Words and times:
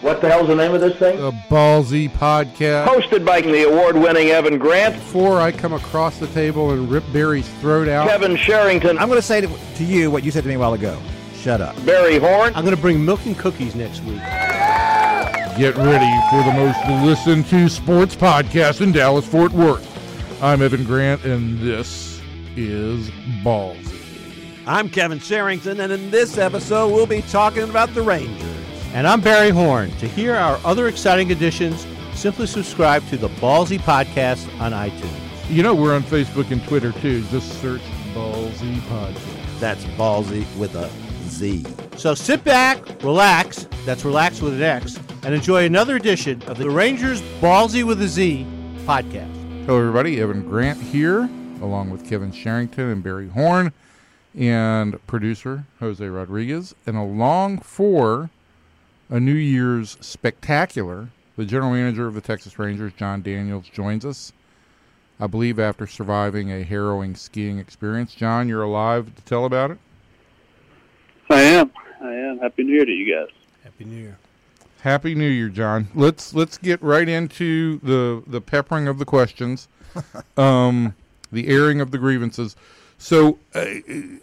What 0.00 0.20
the 0.20 0.28
hell's 0.28 0.46
the 0.46 0.54
name 0.54 0.74
of 0.74 0.80
this 0.80 0.96
thing? 0.96 1.18
The 1.18 1.32
Ballsy 1.48 2.08
Podcast. 2.08 2.86
Hosted 2.86 3.24
by 3.24 3.40
the 3.40 3.64
award-winning 3.68 4.28
Evan 4.28 4.56
Grant, 4.56 4.94
Before 4.94 5.40
I 5.40 5.50
come 5.50 5.72
across 5.72 6.18
the 6.18 6.28
table 6.28 6.70
and 6.70 6.88
rip 6.88 7.02
Barry's 7.12 7.48
throat 7.60 7.88
out, 7.88 8.08
Kevin 8.08 8.36
Sherrington, 8.36 8.96
I'm 8.98 9.08
going 9.08 9.18
to 9.18 9.26
say 9.26 9.40
to, 9.40 9.48
to 9.74 9.84
you 9.84 10.10
what 10.12 10.22
you 10.22 10.30
said 10.30 10.44
to 10.44 10.48
me 10.48 10.54
a 10.54 10.58
while 10.58 10.74
ago. 10.74 10.96
Shut 11.34 11.60
up. 11.60 11.74
Barry 11.84 12.18
Horn. 12.18 12.52
I'm 12.54 12.64
going 12.64 12.76
to 12.76 12.80
bring 12.80 13.04
milk 13.04 13.26
and 13.26 13.36
cookies 13.36 13.74
next 13.74 14.04
week. 14.04 14.20
get 15.58 15.74
ready 15.76 16.28
for 16.30 16.44
the 16.44 16.52
most 16.54 17.04
listened 17.04 17.46
to 17.46 17.68
sports 17.68 18.14
podcast 18.14 18.80
in 18.80 18.92
Dallas 18.92 19.26
Fort 19.26 19.50
Worth. 19.50 19.84
I'm 20.40 20.62
Evan 20.62 20.84
Grant, 20.84 21.24
and 21.24 21.58
this 21.58 22.20
is 22.54 23.10
Ballsy. 23.42 23.96
I'm 24.64 24.88
Kevin 24.88 25.18
Sherrington, 25.18 25.80
and 25.80 25.90
in 25.92 26.10
this 26.12 26.38
episode, 26.38 26.92
we'll 26.92 27.06
be 27.06 27.22
talking 27.22 27.64
about 27.64 27.92
the 27.94 28.02
Rangers. 28.02 28.57
And 28.94 29.06
I'm 29.06 29.20
Barry 29.20 29.50
Horn. 29.50 29.90
To 29.98 30.08
hear 30.08 30.34
our 30.34 30.58
other 30.64 30.88
exciting 30.88 31.30
editions, 31.30 31.86
simply 32.14 32.46
subscribe 32.46 33.06
to 33.08 33.18
the 33.18 33.28
Ballsy 33.28 33.78
Podcast 33.78 34.48
on 34.60 34.72
iTunes. 34.72 35.50
You 35.50 35.62
know, 35.62 35.74
we're 35.74 35.94
on 35.94 36.02
Facebook 36.02 36.50
and 36.50 36.64
Twitter 36.64 36.92
too. 36.92 37.22
Just 37.24 37.60
search 37.60 37.82
Ballsy 38.14 38.76
Podcast. 38.80 39.60
That's 39.60 39.84
ballsy 39.84 40.44
with 40.56 40.74
a 40.74 40.90
Z. 41.28 41.66
So 41.96 42.14
sit 42.14 42.42
back, 42.44 42.80
relax, 43.02 43.68
that's 43.84 44.06
relax 44.06 44.40
with 44.40 44.54
an 44.54 44.62
X, 44.62 44.98
and 45.22 45.34
enjoy 45.34 45.66
another 45.66 45.96
edition 45.96 46.42
of 46.44 46.56
the 46.56 46.70
Rangers 46.70 47.20
Ballsy 47.42 47.84
with 47.84 48.00
a 48.00 48.08
Z 48.08 48.46
podcast. 48.86 49.34
Hello, 49.66 49.78
everybody. 49.78 50.18
Evan 50.18 50.48
Grant 50.48 50.80
here, 50.80 51.28
along 51.60 51.90
with 51.90 52.08
Kevin 52.08 52.32
Sherrington 52.32 52.90
and 52.90 53.02
Barry 53.02 53.28
Horn, 53.28 53.70
and 54.34 55.06
producer 55.06 55.64
Jose 55.78 56.04
Rodriguez, 56.06 56.74
and 56.86 56.96
along 56.96 57.58
for 57.58 58.30
a 59.10 59.20
New 59.20 59.34
Year's 59.34 59.96
spectacular, 60.00 61.08
the 61.36 61.44
general 61.44 61.72
manager 61.72 62.06
of 62.06 62.14
the 62.14 62.20
Texas 62.20 62.58
Rangers, 62.58 62.92
Jon 62.96 63.22
Daniels, 63.22 63.68
joins 63.68 64.04
us. 64.04 64.32
I 65.20 65.26
believe 65.26 65.58
after 65.58 65.86
surviving 65.86 66.52
a 66.52 66.62
harrowing 66.62 67.14
skiing 67.16 67.58
experience. 67.58 68.14
Jon, 68.14 68.48
you're 68.48 68.62
alive 68.62 69.14
to 69.16 69.22
tell 69.22 69.44
about 69.44 69.72
it. 69.72 69.78
I 71.30 71.40
am. 71.42 71.72
I 72.00 72.12
am. 72.14 72.38
Happy 72.38 72.62
New 72.62 72.74
Year 72.74 72.84
to 72.84 72.92
you 72.92 73.14
guys. 73.14 73.34
Happy 73.64 73.84
New 73.84 73.96
Year. 73.96 74.18
Happy 74.80 75.14
New 75.14 75.28
Year, 75.28 75.48
Jon. 75.48 75.88
Let's 75.94 76.34
let's 76.34 76.56
get 76.56 76.80
right 76.80 77.08
into 77.08 77.80
the 77.82 78.22
the 78.26 78.40
peppering 78.40 78.86
of 78.86 78.98
the 78.98 79.04
questions, 79.04 79.66
um, 80.36 80.94
the 81.32 81.48
airing 81.48 81.80
of 81.80 81.90
the 81.90 81.98
grievances. 81.98 82.54
So 83.00 83.38
uh, 83.54 83.64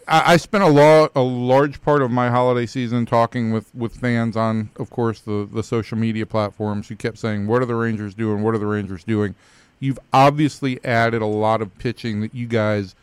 I, 0.06 0.36
spent 0.36 0.62
a 0.62 0.68
lot 0.68 1.12
a 1.14 1.22
large 1.22 1.80
part 1.80 2.02
of 2.02 2.10
my 2.10 2.28
holiday 2.28 2.66
season 2.66 3.06
talking 3.06 3.50
with, 3.50 3.74
with 3.74 3.96
fans 3.96 4.36
on, 4.36 4.68
of 4.76 4.90
course, 4.90 5.20
the 5.20 5.48
the 5.50 5.62
social 5.62 5.96
media 5.96 6.26
platforms 6.26 6.88
who 6.88 6.94
kept 6.94 7.16
saying, 7.16 7.46
"What 7.46 7.62
are 7.62 7.66
the 7.66 7.74
Rangers 7.74 8.14
doing? 8.14 8.42
What 8.42 8.54
are 8.54 8.58
the 8.58 8.66
Rangers 8.66 9.02
doing?" 9.02 9.34
You've 9.80 9.98
obviously 10.12 10.82
added 10.84 11.22
a 11.22 11.26
lot 11.26 11.62
of 11.62 11.76
pitching 11.78 12.20
that 12.20 12.34
you 12.34 12.46
guys 12.46 12.94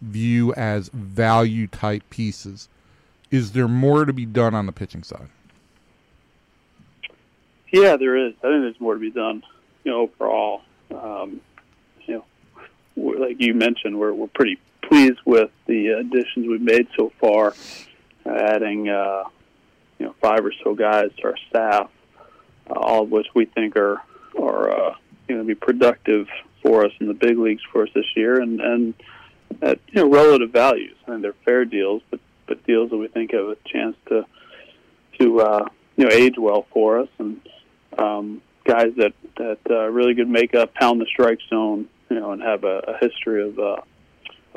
view 0.00 0.54
as 0.54 0.90
value 0.90 1.66
type 1.66 2.08
pieces. 2.08 2.68
Is 3.32 3.52
there 3.52 3.68
more 3.68 4.04
to 4.04 4.12
be 4.12 4.26
done 4.26 4.54
on 4.54 4.66
the 4.66 4.72
pitching 4.72 5.02
side? 5.02 5.28
Yeah, 7.72 7.96
there 7.96 8.16
is. 8.16 8.32
I 8.38 8.48
think 8.48 8.62
there's 8.62 8.80
more 8.80 8.94
to 8.94 9.00
be 9.00 9.10
done. 9.10 9.42
You 9.82 9.90
know, 9.90 10.00
overall, 10.02 10.62
um, 10.92 11.40
you 12.06 12.22
know, 12.96 13.18
like 13.18 13.40
you 13.40 13.54
mentioned, 13.54 13.98
we're 13.98 14.12
we're 14.12 14.28
pretty 14.28 14.58
pleased 14.88 15.18
with 15.24 15.50
the 15.66 15.88
additions 15.88 16.46
we've 16.46 16.60
made 16.60 16.88
so 16.96 17.12
far, 17.20 17.54
adding 18.24 18.88
uh, 18.88 19.24
you 19.98 20.06
know 20.06 20.14
five 20.20 20.44
or 20.44 20.52
so 20.62 20.74
guys 20.74 21.10
to 21.18 21.24
our 21.28 21.36
staff, 21.48 21.90
uh, 22.68 22.74
all 22.74 23.04
of 23.04 23.10
which 23.10 23.26
we 23.34 23.44
think 23.46 23.76
are 23.76 24.00
are 24.38 24.70
uh, 24.70 24.94
going 25.28 25.40
to 25.40 25.46
be 25.46 25.54
productive 25.54 26.28
for 26.62 26.84
us 26.84 26.92
in 27.00 27.06
the 27.06 27.14
big 27.14 27.38
leagues 27.38 27.62
for 27.72 27.84
us 27.84 27.88
this 27.94 28.06
year, 28.16 28.40
and 28.40 28.60
and 28.60 28.94
at 29.62 29.78
you 29.88 30.02
know 30.02 30.10
relative 30.10 30.50
values. 30.50 30.96
I 31.06 31.12
mean, 31.12 31.22
they're 31.22 31.34
fair 31.44 31.64
deals, 31.64 32.02
but 32.10 32.20
but 32.46 32.64
deals 32.66 32.90
that 32.90 32.96
we 32.96 33.08
think 33.08 33.32
have 33.32 33.46
a 33.46 33.56
chance 33.66 33.96
to 34.08 34.26
to 35.18 35.40
uh, 35.40 35.68
you 35.96 36.04
know 36.04 36.10
age 36.14 36.38
well 36.38 36.66
for 36.72 37.00
us, 37.00 37.08
and 37.18 37.40
um, 37.98 38.42
guys 38.64 38.92
that 38.96 39.12
that 39.36 39.58
uh, 39.70 39.86
really 39.88 40.14
could 40.14 40.28
make 40.28 40.54
up 40.54 40.74
pound 40.74 41.00
the 41.00 41.06
strike 41.06 41.40
zone, 41.48 41.88
you 42.10 42.18
know, 42.18 42.32
and 42.32 42.42
have 42.42 42.64
a, 42.64 42.78
a 42.88 42.98
history 42.98 43.46
of, 43.46 43.58
uh, 43.58 43.76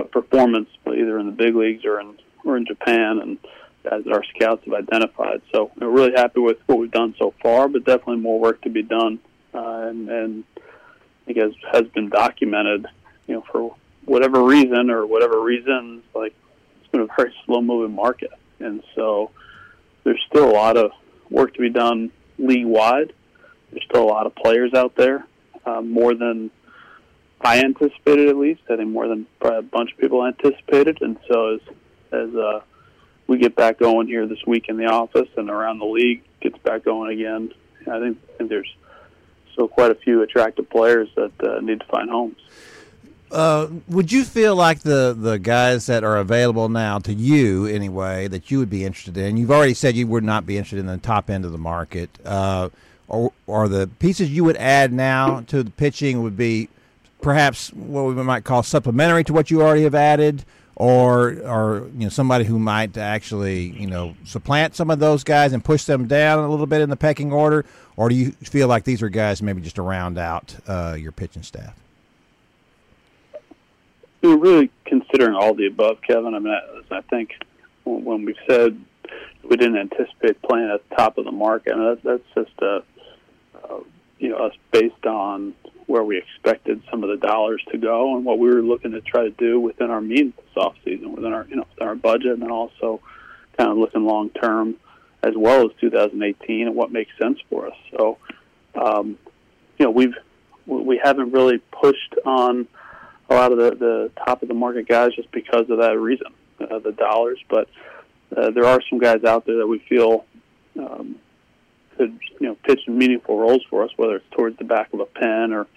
performance 0.04 0.70
either 0.88 1.20
in 1.20 1.28
the 1.28 1.32
big 1.32 1.56
leagues 1.56 1.86
or 1.86 2.00
in 2.00 2.18
or 2.46 2.58
in 2.58 2.66
Japan, 2.66 3.20
and 3.22 3.38
guys 3.84 4.04
that 4.04 4.14
our 4.14 4.24
scouts 4.36 4.64
have 4.66 4.74
identified. 4.74 5.42
So 5.52 5.72
we're 5.80 5.90
really 5.90 6.14
happy 6.16 6.40
with 6.40 6.58
what 6.66 6.80
we've 6.80 6.92
done 6.92 7.16
so 7.18 7.34
far, 7.42 7.68
but 7.68 7.86
definitely 7.86 8.18
more 8.18 8.40
work 8.40 8.62
to 8.62 8.70
be 8.70 8.84
done, 8.84 9.20
uh, 9.54 9.88
and 9.90 10.10
and 10.10 10.44
I 10.58 11.26
think 11.26 11.38
as 11.38 11.52
has 11.72 11.88
been 11.94 12.10
documented, 12.10 12.88
you 13.28 13.36
know, 13.36 13.44
for 13.52 13.76
whatever 14.06 14.44
reason 14.44 14.90
or 14.90 15.06
whatever 15.06 15.42
reasons, 15.42 16.04
like 16.16 16.34
it's 16.82 16.92
been 16.92 17.02
a 17.02 17.08
very 17.16 17.34
slow 17.46 17.62
moving 17.62 17.96
market, 17.96 18.32
and 18.60 18.84
so 18.96 19.32
there's 20.04 20.22
still 20.30 20.50
a 20.50 20.54
lot 20.54 20.78
of 20.78 20.92
work 21.30 21.54
to 21.54 21.60
be 21.60 21.70
done 21.70 22.12
league 22.38 22.66
wide. 22.66 23.14
There's 23.72 23.84
still 23.90 24.04
a 24.04 24.12
lot 24.12 24.26
of 24.26 24.34
players 24.36 24.74
out 24.74 24.96
there, 24.96 25.26
uh, 25.66 25.82
more 25.82 26.16
than 26.16 26.50
I 27.42 27.60
anticipated 27.60 28.28
at 28.30 28.38
least. 28.38 28.62
I 28.70 28.78
think 28.78 28.90
more 28.90 29.08
than 29.08 29.26
a 29.42 29.62
bunch 29.62 29.92
of 29.92 29.98
people 29.98 30.26
anticipated. 30.26 31.02
And 31.02 31.18
so 31.28 31.56
as 31.56 31.62
as 32.12 32.36
uh, 32.36 32.62
we 33.28 33.38
get 33.38 33.56
back 33.56 33.78
going 33.80 34.08
here 34.08 34.26
this 34.26 34.46
week 34.46 34.68
in 34.68 34.78
the 34.78 34.88
office 34.88 35.30
and 35.38 35.50
around 35.50 35.80
the 35.80 35.86
league 35.86 36.24
gets 36.42 36.58
back 36.60 36.84
going 36.84 37.12
again, 37.12 37.54
I 37.82 38.00
think, 38.00 38.18
I 38.34 38.38
think 38.38 38.50
there's 38.50 38.76
still 39.54 39.68
quite 39.68 39.92
a 39.92 39.96
few 39.96 40.24
attractive 40.24 40.70
players 40.70 41.10
that 41.16 41.32
uh, 41.42 41.60
need 41.62 41.80
to 41.80 41.86
find 41.86 42.10
homes. 42.10 42.38
Uh, 43.32 43.68
would 43.88 44.12
you 44.12 44.24
feel 44.24 44.56
like 44.56 44.80
the, 44.80 45.16
the 45.16 45.38
guys 45.38 45.86
that 45.86 46.04
are 46.04 46.18
available 46.18 46.68
now 46.68 46.98
to 46.98 47.14
you 47.14 47.68
anyway 47.68 48.28
that 48.28 48.50
you 48.50 48.58
would 48.58 48.72
be 48.72 48.84
interested 48.84 49.18
in? 49.18 49.38
You've 49.38 49.52
already 49.52 49.76
said 49.76 49.96
you 49.96 50.08
would 50.08 50.24
not 50.24 50.48
be 50.48 50.58
interested 50.58 50.80
in 50.80 50.88
the 50.88 50.98
top 50.98 51.30
end 51.30 51.46
of 51.46 51.52
the 51.52 51.60
market. 51.60 52.10
Uh, 52.26 52.70
or, 53.08 53.32
or 53.46 53.68
the 53.68 53.88
pieces 54.00 54.32
you 54.32 54.44
would 54.44 54.58
add 54.58 54.92
now 54.92 55.42
to 55.42 55.62
the 55.62 55.72
pitching 55.72 56.24
would 56.24 56.38
be 56.38 56.70
perhaps 57.22 57.72
what 57.74 58.04
we 58.04 58.14
might 58.24 58.44
call 58.44 58.64
supplementary 58.64 59.24
to 59.26 59.34
what 59.34 59.52
you 59.52 59.62
already 59.62 59.84
have 59.84 59.96
added, 59.96 60.46
or 60.76 61.40
or 61.46 61.90
you 61.94 62.06
know 62.06 62.10
somebody 62.10 62.46
who 62.46 62.58
might 62.58 62.98
actually 62.98 63.68
you 63.80 63.88
know 63.88 64.16
supplant 64.24 64.76
some 64.76 64.90
of 64.90 65.00
those 65.00 65.24
guys 65.24 65.54
and 65.54 65.64
push 65.64 65.84
them 65.84 66.08
down 66.08 66.40
a 66.40 66.50
little 66.50 66.66
bit 66.66 66.82
in 66.82 66.90
the 66.90 66.96
pecking 66.96 67.32
order, 67.32 67.66
or 67.98 68.10
do 68.10 68.16
you 68.16 68.32
feel 68.32 68.68
like 68.68 68.86
these 68.86 69.02
are 69.02 69.10
guys 69.10 69.42
maybe 69.42 69.62
just 69.62 69.76
to 69.76 69.82
round 69.82 70.18
out 70.18 70.56
uh, 70.68 70.96
your 70.98 71.12
pitching 71.12 71.44
staff? 71.44 71.76
We're 74.22 74.38
really 74.38 74.70
considering 74.86 75.36
all 75.36 75.54
the 75.54 75.68
above, 75.68 76.02
Kevin. 76.02 76.34
I 76.34 76.40
mean, 76.40 76.54
I, 76.92 77.02
think 77.02 77.36
when 77.86 78.26
we've 78.26 78.36
said 78.50 78.78
we 79.44 79.56
didn't 79.56 79.78
anticipate 79.78 80.42
playing 80.42 80.70
at 80.70 80.88
the 80.90 80.96
top 80.96 81.18
of 81.18 81.24
the 81.24 81.32
market, 81.32 81.74
I 81.74 81.76
mean, 81.78 81.86
that, 81.86 82.04
that's 82.04 82.48
just 82.48 82.62
a, 82.62 82.84
uh, 83.64 83.80
you 84.18 84.30
know 84.30 84.38
us 84.38 84.54
based 84.72 85.06
on 85.06 85.54
where 85.90 86.04
we 86.04 86.20
expected 86.20 86.84
some 86.92 87.04
of 87.04 87.10
the 87.10 87.18
dollars 87.18 87.64
to 87.72 87.78
go 87.80 88.16
and 88.16 88.24
what 88.24 88.38
we 88.38 88.48
were 88.48 88.62
looking 88.62 88.92
to 88.92 89.02
try 89.02 89.24
to 89.24 89.32
do 89.32 89.60
within 89.60 89.90
our 89.90 90.00
means 90.00 90.36
this 90.36 90.56
off 90.56 90.76
season, 90.86 91.16
within 91.16 91.34
our 91.34 91.48
you 91.50 91.56
know 91.56 91.66
our 91.82 91.96
budget, 91.96 92.34
and 92.34 92.44
then 92.44 92.52
also 92.52 93.02
kind 93.58 93.72
of 93.72 93.78
looking 93.78 94.06
long 94.06 94.30
term 94.30 94.76
as 95.24 95.34
well 95.36 95.66
as 95.66 95.72
2018 95.82 96.68
and 96.68 96.76
what 96.76 96.92
makes 96.92 97.12
sense 97.20 97.40
for 97.50 97.68
us. 97.68 97.76
So, 97.98 98.20
um, 98.76 99.18
you 99.80 99.86
know, 99.86 99.90
we've 99.90 100.14
we 100.68 101.02
haven't 101.04 101.32
really 101.32 101.58
pushed 101.58 102.14
on 102.24 102.68
a 103.32 103.34
lot 103.34 103.52
of 103.52 103.58
the, 103.58 103.72
the 103.72 104.12
top 104.24 104.44
of 104.44 104.48
the 104.48 104.54
market 104.54 104.88
guys 104.88 105.16
just 105.16 105.32
because 105.32 105.72
of 105.72 105.80
that 105.80 106.00
reason, 106.00 106.28
uh, 106.62 106.78
the 106.78 106.92
dollars. 106.92 107.40
But 107.50 107.68
uh, 108.38 108.52
there 108.52 108.66
are 108.66 108.80
some 108.92 109.00
guys 109.00 109.24
out 109.24 109.48
there 109.48 109.58
that 109.58 109.68
we 109.68 109.80
feel 109.90 110.26
um, 110.78 111.16
could 112.00 112.18
you 112.40 112.48
know 112.48 112.56
pitch 112.64 112.80
meaningful 112.88 113.38
roles 113.38 113.62
for 113.70 113.84
us, 113.84 113.92
whether 113.98 114.16
it's 114.16 114.26
towards 114.32 114.58
the 114.58 114.64
back 114.64 114.92
of 114.94 115.02
a 115.02 115.06
pen 115.06 115.52
or 115.52 115.68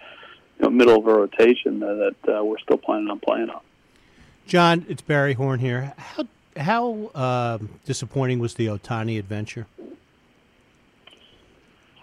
you 0.57 0.63
know 0.63 0.69
middle 0.69 0.97
of 0.97 1.05
a 1.05 1.13
rotation 1.13 1.79
that, 1.81 2.15
that 2.23 2.39
uh, 2.39 2.43
we're 2.43 2.57
still 2.59 2.77
planning 2.77 3.09
on 3.09 3.19
playing 3.19 3.49
on. 3.49 3.61
Jon, 4.47 4.85
it's 4.87 5.01
Barry 5.01 5.33
Horn 5.33 5.59
here. 5.59 5.93
How 5.97 6.27
how 6.55 7.11
uh, 7.13 7.57
disappointing 7.85 8.39
was 8.39 8.53
the 8.53 8.67
Ohtani 8.67 9.19
adventure? 9.19 9.67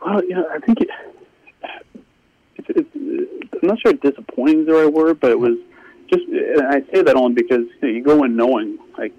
Well, 0.05 0.23
you 0.25 0.35
know, 0.35 0.49
I 0.51 0.59
think 0.59 0.81
it, 0.81 0.89
it, 2.59 2.87
it, 2.95 3.49
I'm 3.63 3.69
not 3.69 3.81
sure 3.81 3.93
disappointing 3.95 4.61
is 4.61 4.67
the 4.67 4.75
right 4.75 4.93
word, 4.93 5.19
but 5.21 5.31
it 5.31 5.39
was 5.39 5.57
just. 6.13 6.25
And 6.29 6.63
I 6.67 6.81
say 6.93 7.03
that 7.03 7.17
only 7.17 7.35
because 7.35 7.65
you, 7.81 7.89
know, 7.89 7.89
you 7.89 8.03
go 8.03 8.25
in 8.25 8.37
knowing 8.37 8.79
like 8.99 9.15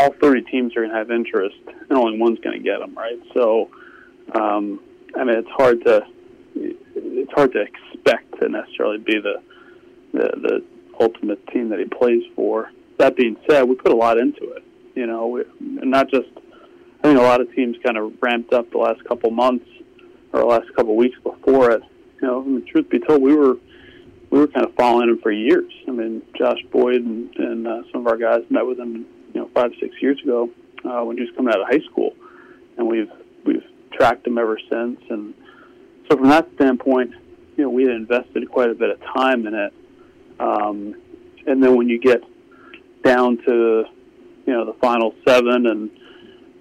all 0.00 0.12
30 0.12 0.42
teams 0.42 0.76
are 0.76 0.80
going 0.80 0.90
to 0.90 0.96
have 0.96 1.10
interest, 1.10 1.56
and 1.66 1.98
only 1.98 2.18
one's 2.18 2.38
going 2.38 2.56
to 2.56 2.62
get 2.62 2.78
them, 2.78 2.94
right? 2.96 3.18
So, 3.34 3.70
um, 4.34 4.80
I 5.16 5.24
mean, 5.24 5.36
it's 5.36 5.50
hard 5.50 5.84
to 5.84 6.06
it's 6.54 7.32
hard 7.32 7.52
to 7.52 7.62
expect 7.62 8.40
to 8.40 8.48
necessarily 8.48 8.98
be 8.98 9.18
the 9.18 9.42
the, 10.12 10.28
the 10.40 10.64
ultimate 11.00 11.46
team 11.48 11.68
that 11.68 11.78
he 11.78 11.84
plays 11.84 12.22
for. 12.34 12.70
That 12.98 13.16
being 13.16 13.36
said, 13.48 13.64
we 13.64 13.76
put 13.76 13.92
a 13.92 13.96
lot 13.96 14.18
into 14.18 14.42
it. 14.52 14.64
You 14.94 15.06
know, 15.06 15.28
we, 15.28 15.44
not 15.60 16.10
just 16.10 16.28
I 17.00 17.08
think 17.08 17.18
a 17.18 17.22
lot 17.22 17.40
of 17.40 17.52
teams 17.54 17.76
kind 17.84 17.96
of 17.96 18.12
ramped 18.20 18.52
up 18.52 18.70
the 18.70 18.78
last 18.78 19.04
couple 19.04 19.30
months 19.30 19.66
or 20.32 20.44
last 20.44 20.66
couple 20.74 20.96
weeks 20.96 21.18
before 21.22 21.70
it. 21.70 21.82
You 22.20 22.28
know, 22.28 22.42
I 22.42 22.44
mean, 22.44 22.66
truth 22.66 22.90
be 22.90 22.98
told, 22.98 23.22
we 23.22 23.34
were 23.34 23.56
we 24.30 24.38
were 24.40 24.48
kind 24.48 24.66
of 24.66 24.74
following 24.74 25.08
him 25.08 25.18
for 25.22 25.30
years. 25.30 25.72
I 25.86 25.92
mean, 25.92 26.22
Josh 26.36 26.58
Boyd 26.70 27.02
and, 27.02 27.34
and 27.36 27.66
uh, 27.66 27.82
some 27.92 28.02
of 28.02 28.08
our 28.08 28.16
guys 28.16 28.42
met 28.50 28.66
with 28.66 28.78
him, 28.78 29.06
you 29.32 29.40
know, 29.40 29.50
five 29.54 29.70
six 29.80 29.94
years 30.02 30.20
ago 30.22 30.50
uh, 30.84 31.02
when 31.04 31.16
he 31.16 31.22
was 31.22 31.32
coming 31.36 31.54
out 31.54 31.60
of 31.60 31.68
high 31.68 31.84
school, 31.90 32.14
and 32.76 32.86
we've 32.86 33.10
we've 33.44 33.64
tracked 33.92 34.26
him 34.26 34.38
ever 34.38 34.58
since. 34.70 35.00
And 35.10 35.34
so, 36.08 36.16
from 36.16 36.28
that 36.28 36.48
standpoint, 36.54 37.12
you 37.56 37.64
know, 37.64 37.70
we 37.70 37.82
had 37.82 37.92
invested 37.92 38.50
quite 38.50 38.70
a 38.70 38.74
bit 38.74 38.90
of 38.90 39.00
time 39.02 39.46
in 39.46 39.54
it. 39.54 39.72
Um, 40.38 40.94
and 41.46 41.62
then 41.62 41.76
when 41.76 41.88
you 41.88 41.98
get 41.98 42.22
down 43.02 43.38
to, 43.38 43.84
you 44.46 44.52
know, 44.52 44.64
the 44.64 44.74
final 44.80 45.14
seven, 45.26 45.66
and 45.66 45.90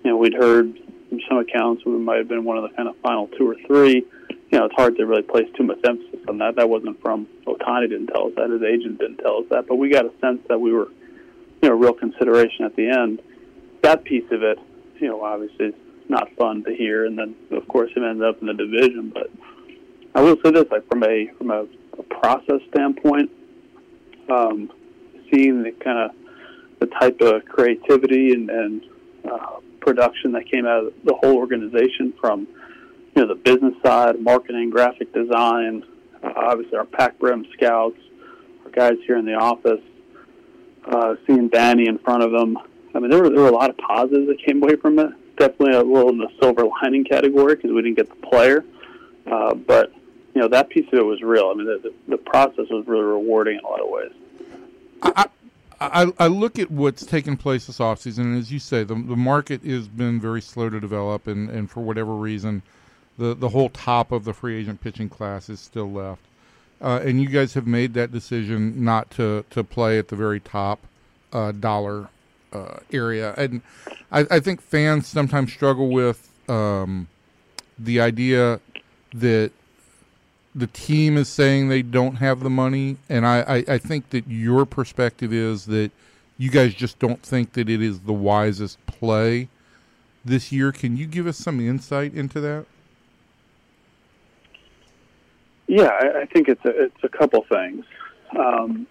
you 0.04 0.12
know, 0.12 0.18
we'd 0.18 0.34
heard 0.34 0.78
from 1.10 1.20
some 1.30 1.38
accounts 1.38 1.86
we 1.86 1.92
might 1.94 2.18
have 2.18 2.28
been 2.28 2.44
one 2.44 2.58
of 2.58 2.70
the 2.70 2.76
kind 2.76 2.90
of 2.90 2.96
final 2.98 3.28
two 3.38 3.50
or 3.50 3.56
three. 3.68 4.06
You 4.30 4.60
know, 4.60 4.66
it's 4.66 4.76
hard 4.76 4.96
to 4.98 5.06
really 5.06 5.24
place 5.24 5.48
too 5.56 5.64
much 5.64 5.80
emphasis 5.86 6.20
on 6.28 6.38
that. 6.40 6.56
That 6.56 6.70
wasn't 6.70 7.02
from 7.02 7.28
Ohtani 7.46 7.90
didn't 7.90 8.08
tell 8.08 8.28
us 8.28 8.34
that. 8.38 8.50
His 8.50 8.64
agent 8.64 9.00
didn't 9.00 9.18
tell 9.18 9.40
us 9.40 9.46
that. 9.52 9.68
But 9.68 9.76
we 9.76 9.90
got 9.90 10.06
a 10.06 10.12
sense 10.22 10.40
that 10.48 10.60
we 10.60 10.72
were, 10.72 10.88
you 11.62 11.70
know, 11.70 11.76
real 11.76 11.94
consideration 11.94 12.66
at 12.66 12.76
the 12.76 12.90
end. 12.90 13.22
That 13.84 14.04
piece 14.04 14.30
of 14.32 14.44
it, 14.44 14.58
you 15.00 15.10
know, 15.10 15.24
obviously 15.24 15.74
not 16.10 16.30
fun 16.38 16.64
to 16.64 16.76
hear. 16.76 17.06
And 17.06 17.18
then, 17.18 17.36
of 17.52 17.68
course, 17.68 17.92
it 17.96 18.04
ended 18.04 18.28
up 18.28 18.42
in 18.42 18.48
the 18.48 18.54
division. 18.54 19.12
But 19.14 19.30
I 20.16 20.22
will 20.22 20.38
say 20.44 20.52
this, 20.52 20.66
like 20.72 20.88
from 20.90 21.04
a 21.04 21.28
from 21.38 21.52
a, 21.52 21.66
a 21.98 22.04
process 22.04 22.62
standpoint, 22.70 23.32
um, 24.30 24.72
seeing 25.32 25.64
the 25.64 25.72
kind 25.72 26.10
of 26.10 26.12
the 26.80 26.88
type 26.88 27.20
of 27.22 27.46
creativity 27.46 28.34
and, 28.34 28.50
and 28.50 28.86
uh, 29.30 29.60
production 29.80 30.32
that 30.34 30.50
came 30.50 30.66
out 30.66 30.86
of 30.86 30.94
the 31.04 31.14
whole 31.16 31.38
organization 31.38 32.14
from 32.20 32.48
you 33.16 33.22
know 33.22 33.28
the 33.28 33.36
business 33.36 33.74
side, 33.84 34.20
marketing, 34.22 34.70
graphic 34.70 35.14
design, 35.14 35.84
uh, 36.24 36.34
obviously 36.36 36.78
our 36.78 36.86
Pac 36.86 37.16
Rim 37.20 37.46
scouts, 37.54 38.00
our 38.66 38.72
guys 38.72 38.98
here 39.06 39.18
in 39.18 39.26
the 39.26 39.34
office, 39.34 39.82
uh, 40.86 41.16
seeing 41.26 41.48
Danny 41.50 41.88
in 41.88 41.98
front 42.00 42.24
of 42.24 42.32
them. 42.32 42.58
I 42.94 43.00
mean, 43.00 43.10
there 43.10 43.22
were 43.22 43.30
there 43.30 43.42
were 43.42 43.50
a 43.50 43.56
lot 43.56 43.70
of 43.70 43.78
positives 43.78 44.28
that 44.28 44.44
came 44.46 44.62
away 44.62 44.76
from 44.76 45.00
it. 45.00 45.12
Definitely 45.38 45.76
a 45.76 45.84
little 45.84 46.10
in 46.10 46.18
the 46.18 46.30
silver 46.42 46.66
lining 46.66 47.04
category 47.04 47.56
because 47.56 47.72
we 47.72 47.82
didn't 47.82 47.98
get 47.98 48.10
the 48.10 48.28
player, 48.28 48.66
uh, 49.28 49.54
but 49.54 49.94
you 50.34 50.42
know 50.42 50.48
that 50.48 50.70
piece 50.70 50.88
of 50.88 50.94
it 50.96 51.06
was 51.06 51.22
real. 51.22 51.50
I 51.50 51.54
mean, 51.54 51.66
the, 51.68 51.94
the, 52.08 52.18
process 52.18 52.66
was 52.70 52.86
really 52.88 53.04
rewarding 53.04 53.60
in 53.60 53.64
a 53.64 53.68
lot 53.68 53.82
of 53.82 53.90
ways. 53.90 54.12
I, 55.02 55.28
I, 55.80 56.12
I 56.20 56.28
look 56.28 56.58
at 56.58 56.72
what's 56.72 57.06
taken 57.06 57.38
place 57.38 57.68
this 57.68 57.78
offseason, 57.78 58.20
and 58.20 58.38
as 58.38 58.52
you 58.52 58.60
say, 58.60 58.84
the, 58.84 58.96
the 58.96 59.16
market 59.16 59.64
has 59.64 59.88
been 59.88 60.20
very 60.20 60.42
slow 60.42 60.70
to 60.70 60.80
develop, 60.80 61.28
and, 61.28 61.50
and 61.50 61.70
for 61.70 61.82
whatever 61.82 62.14
reason, 62.14 62.64
the, 63.18 63.36
the 63.36 63.50
whole 63.50 63.70
top 63.70 64.12
of 64.12 64.26
the 64.26 64.34
free 64.34 64.60
agent 64.60 64.82
pitching 64.82 65.10
class 65.10 65.50
is 65.50 65.60
still 65.60 65.92
left. 65.92 66.22
Uh, 66.82 67.00
and 67.04 67.22
you 67.22 67.28
guys 67.28 67.54
have 67.54 67.66
made 67.66 67.94
that 67.96 68.12
decision 68.12 68.84
not 68.84 69.10
to, 69.12 69.44
to 69.50 69.64
play 69.64 69.98
at 69.98 70.08
the 70.08 70.16
very 70.16 70.40
top 70.40 70.80
uh, 71.34 71.52
dollar 71.52 72.10
uh, 72.54 72.78
area. 72.92 73.34
And 73.38 73.62
I, 74.12 74.26
I, 74.32 74.40
think 74.40 74.62
fans 74.62 75.08
sometimes 75.08 75.52
struggle 75.52 75.90
with 75.90 76.30
um, 76.50 77.08
the 77.78 78.00
idea 78.00 78.60
that 79.14 79.52
the 80.56 80.68
team 80.68 81.18
is 81.18 81.30
saying 81.30 81.70
they 81.70 81.82
don't 81.82 82.16
have 82.16 82.40
the 82.40 82.50
money, 82.50 82.98
and 83.10 83.28
I, 83.28 83.42
I, 83.42 83.74
I, 83.74 83.78
think 83.78 84.10
that 84.10 84.28
your 84.28 84.66
perspective 84.66 85.32
is 85.32 85.66
that 85.66 85.92
you 86.38 86.50
guys 86.50 86.74
just 86.74 87.00
don't 87.00 87.22
think 87.22 87.54
that 87.54 87.70
it 87.70 87.82
is 87.82 88.02
the 88.02 88.14
wisest 88.14 88.84
play 88.88 89.50
this 90.26 90.52
year. 90.52 90.72
Can 90.72 90.98
you 90.98 91.06
give 91.06 91.28
us 91.28 91.38
some 91.38 91.60
insight 91.60 92.14
into 92.14 92.40
that? 92.42 92.66
Yeah, 95.68 95.90
I, 95.90 96.26
think 96.26 96.48
it's 96.48 96.64
a 96.64 96.86
it's 96.86 97.04
a 97.04 97.10
couple 97.10 97.44
things. 97.44 97.86
Um, 98.38 98.88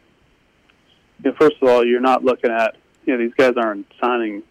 you 1.24 1.30
know, 1.30 1.36
first 1.40 1.56
of 1.62 1.68
all, 1.68 1.84
you're 1.84 2.00
not 2.00 2.22
looking 2.22 2.50
at 2.50 2.76
you 3.06 3.12
know 3.16 3.18
these 3.18 3.34
guys 3.34 3.54
aren't 3.56 3.86
signing 4.00 4.42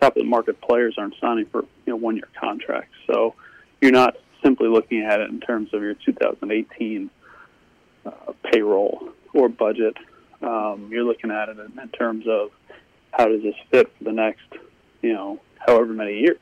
top 0.00 0.16
of 0.16 0.22
the 0.22 0.28
market 0.28 0.60
players 0.60 0.96
aren't 0.98 1.14
signing 1.20 1.46
for 1.46 1.62
you 1.86 1.92
know 1.92 1.96
one 1.96 2.16
year 2.16 2.28
contracts, 2.38 2.94
so 3.06 3.34
you're 3.80 3.92
not 3.92 4.16
simply 4.42 4.68
looking 4.68 5.02
at 5.02 5.20
it 5.20 5.30
in 5.30 5.40
terms 5.40 5.72
of 5.72 5.82
your 5.82 5.94
2018 5.94 7.08
uh, 8.04 8.10
payroll 8.50 9.10
or 9.32 9.48
budget. 9.48 9.96
Um, 10.42 10.88
you're 10.90 11.04
looking 11.04 11.30
at 11.30 11.48
it 11.48 11.58
in, 11.58 11.78
in 11.80 11.88
terms 11.90 12.26
of 12.28 12.50
how 13.12 13.28
does 13.28 13.42
this 13.42 13.54
fit 13.70 13.92
for 13.96 14.04
the 14.04 14.12
next, 14.12 14.42
you 15.02 15.12
know, 15.12 15.40
however 15.58 15.92
many 15.92 16.18
years, 16.18 16.40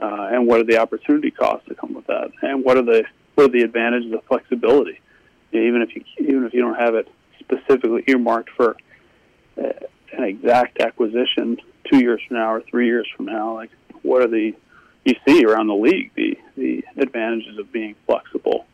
uh, 0.00 0.28
and 0.32 0.46
what 0.46 0.60
are 0.60 0.64
the 0.64 0.78
opportunity 0.78 1.30
costs 1.30 1.68
that 1.68 1.76
come 1.76 1.92
with 1.92 2.06
that, 2.06 2.30
and 2.42 2.64
what 2.64 2.78
are 2.78 2.82
the 2.82 3.04
what 3.34 3.44
are 3.44 3.52
the 3.52 3.62
advantages 3.62 4.12
of 4.12 4.24
flexibility. 4.24 4.98
You 5.52 5.60
know, 5.60 5.66
even 5.66 5.82
if 5.82 5.94
you 5.94 6.04
even 6.18 6.44
if 6.44 6.54
you 6.54 6.62
don't 6.62 6.76
have 6.76 6.94
it 6.94 7.08
specifically 7.40 8.04
earmarked 8.06 8.50
for 8.50 8.76
uh, 9.62 9.68
an 10.12 10.24
exact 10.24 10.80
acquisition 10.80 11.58
two 11.90 11.98
years 11.98 12.20
from 12.26 12.36
now 12.36 12.52
or 12.52 12.60
three 12.62 12.86
years 12.86 13.08
from 13.16 13.26
now, 13.26 13.54
like 13.54 13.70
what 14.02 14.22
are 14.22 14.28
the 14.28 14.54
you 15.04 15.14
see 15.26 15.44
around 15.44 15.66
the 15.66 15.74
league 15.74 16.10
the 16.14 16.36
the 16.56 16.84
advantages 16.96 17.58
of 17.58 17.72
being 17.72 17.94
flexible, 18.06 18.66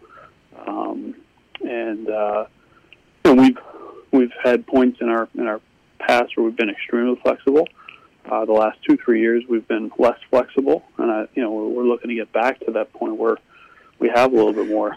um, 0.66 1.14
and 1.62 2.08
uh, 2.08 2.46
and 3.24 3.38
we've 3.38 3.58
we've 4.12 4.32
had 4.42 4.66
points 4.66 4.98
in 5.00 5.08
our 5.08 5.28
in 5.34 5.46
our 5.46 5.60
past 5.98 6.36
where 6.36 6.44
we've 6.44 6.56
been 6.56 6.70
extremely 6.70 7.18
flexible. 7.22 7.68
Uh, 8.28 8.44
the 8.44 8.52
last 8.52 8.78
two 8.88 8.96
three 8.96 9.20
years 9.20 9.44
we've 9.48 9.68
been 9.68 9.90
less 9.98 10.18
flexible, 10.30 10.84
and 10.98 11.10
I, 11.10 11.26
you 11.34 11.42
know 11.42 11.52
we're, 11.52 11.68
we're 11.68 11.84
looking 11.84 12.08
to 12.08 12.16
get 12.16 12.32
back 12.32 12.60
to 12.60 12.72
that 12.72 12.92
point 12.92 13.16
where 13.16 13.36
we 13.98 14.10
have 14.14 14.32
a 14.32 14.36
little 14.36 14.52
bit 14.52 14.68
more 14.68 14.96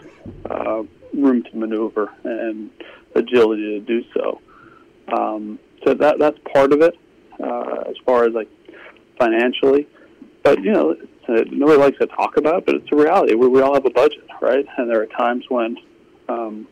uh, 0.50 0.82
room 1.14 1.42
to 1.42 1.56
maneuver 1.56 2.12
and 2.24 2.70
agility 3.14 3.78
to 3.78 3.80
do 3.80 4.04
so. 4.14 4.40
Um, 5.16 5.58
so 5.84 5.94
that 5.94 6.18
that's 6.18 6.38
part 6.52 6.72
of 6.72 6.82
it 6.82 6.94
uh, 7.42 7.84
as 7.88 7.96
far 8.04 8.24
as 8.24 8.34
like 8.34 8.48
financially. 9.18 9.86
But 10.42 10.62
you 10.62 10.72
know, 10.72 10.96
uh, 11.28 11.44
nobody 11.50 11.78
likes 11.78 11.98
to 11.98 12.06
talk 12.06 12.36
about, 12.36 12.66
but 12.66 12.74
it's 12.74 12.88
a 12.92 12.96
reality. 12.96 13.34
We, 13.34 13.48
we 13.48 13.60
all 13.60 13.74
have 13.74 13.86
a 13.86 13.90
budget, 13.90 14.26
right? 14.40 14.66
And 14.76 14.90
there 14.90 15.02
are 15.02 15.06
times 15.06 15.44
when 15.48 15.76
um, 16.28 16.68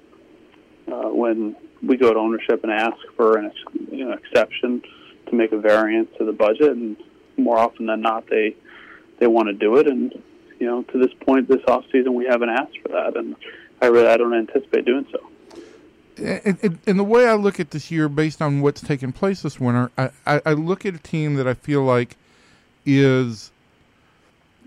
uh, 0.90 1.08
when 1.08 1.56
we 1.82 1.96
go 1.96 2.12
to 2.12 2.18
ownership 2.18 2.64
and 2.64 2.72
ask 2.72 2.96
for 3.16 3.38
an 3.38 3.52
you 3.90 4.04
know, 4.04 4.12
exception 4.12 4.82
to 5.26 5.34
make 5.34 5.52
a 5.52 5.58
variance 5.58 6.08
to 6.18 6.24
the 6.24 6.32
budget, 6.32 6.72
and 6.72 6.96
more 7.36 7.58
often 7.58 7.86
than 7.86 8.00
not, 8.00 8.28
they 8.28 8.56
they 9.18 9.26
want 9.26 9.48
to 9.48 9.54
do 9.54 9.76
it. 9.76 9.86
And 9.86 10.12
you 10.58 10.66
know, 10.66 10.82
to 10.82 10.98
this 10.98 11.12
point, 11.20 11.48
this 11.48 11.62
off 11.68 11.84
season, 11.92 12.14
we 12.14 12.26
haven't 12.26 12.48
asked 12.48 12.78
for 12.82 12.88
that, 12.88 13.16
and 13.16 13.36
I 13.80 13.86
really 13.86 14.08
I 14.08 14.16
don't 14.16 14.34
anticipate 14.34 14.84
doing 14.84 15.06
so. 15.12 15.18
And, 16.18 16.78
and, 16.86 16.98
the 16.98 17.04
way 17.04 17.26
I 17.26 17.34
look 17.34 17.60
at 17.60 17.70
this 17.70 17.90
year, 17.90 18.08
based 18.08 18.42
on 18.42 18.60
what's 18.60 18.80
taken 18.80 19.12
place 19.12 19.42
this 19.42 19.60
winter, 19.60 19.90
I, 19.96 20.10
I, 20.26 20.40
I 20.46 20.52
look 20.52 20.84
at 20.84 20.94
a 20.94 20.98
team 20.98 21.34
that 21.36 21.46
I 21.46 21.54
feel 21.54 21.82
like 21.82 22.16
is 22.84 23.50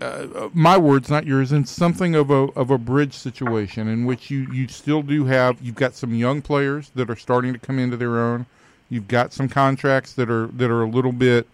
uh, 0.02 0.48
my 0.52 0.76
words, 0.76 1.10
not 1.10 1.26
yours, 1.26 1.52
in 1.52 1.64
something 1.64 2.14
of 2.14 2.30
a 2.30 2.48
of 2.54 2.70
a 2.70 2.78
bridge 2.78 3.14
situation 3.14 3.86
in 3.88 4.04
which 4.04 4.30
you 4.30 4.50
you 4.52 4.66
still 4.68 5.02
do 5.02 5.26
have 5.26 5.60
you've 5.62 5.76
got 5.76 5.94
some 5.94 6.14
young 6.14 6.42
players 6.42 6.90
that 6.94 7.08
are 7.08 7.16
starting 7.16 7.52
to 7.52 7.58
come 7.58 7.78
into 7.78 7.96
their 7.96 8.18
own. 8.18 8.46
You've 8.88 9.08
got 9.08 9.32
some 9.32 9.48
contracts 9.48 10.12
that 10.14 10.28
are 10.28 10.48
that 10.48 10.70
are 10.70 10.82
a 10.82 10.88
little 10.88 11.12
bit 11.12 11.46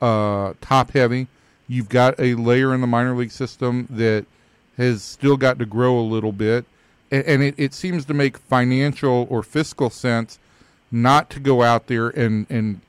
uh, 0.00 0.52
top 0.60 0.92
heavy. 0.92 1.26
You've 1.68 1.88
got 1.88 2.18
a 2.20 2.34
layer 2.34 2.72
in 2.72 2.80
the 2.80 2.86
minor 2.86 3.16
league 3.16 3.32
system 3.32 3.88
that 3.90 4.24
has 4.76 5.02
still 5.02 5.36
got 5.36 5.58
to 5.58 5.66
grow 5.66 5.98
a 5.98 6.02
little 6.02 6.32
bit, 6.32 6.64
and, 7.10 7.42
it, 7.42 7.54
it 7.56 7.74
seems 7.74 8.04
to 8.06 8.14
make 8.14 8.38
financial 8.38 9.26
or 9.30 9.42
fiscal 9.42 9.90
sense 9.90 10.38
not 10.90 11.30
to 11.30 11.40
go 11.40 11.62
out 11.62 11.86
there 11.86 12.08
and 12.08 12.46
and 12.48 12.80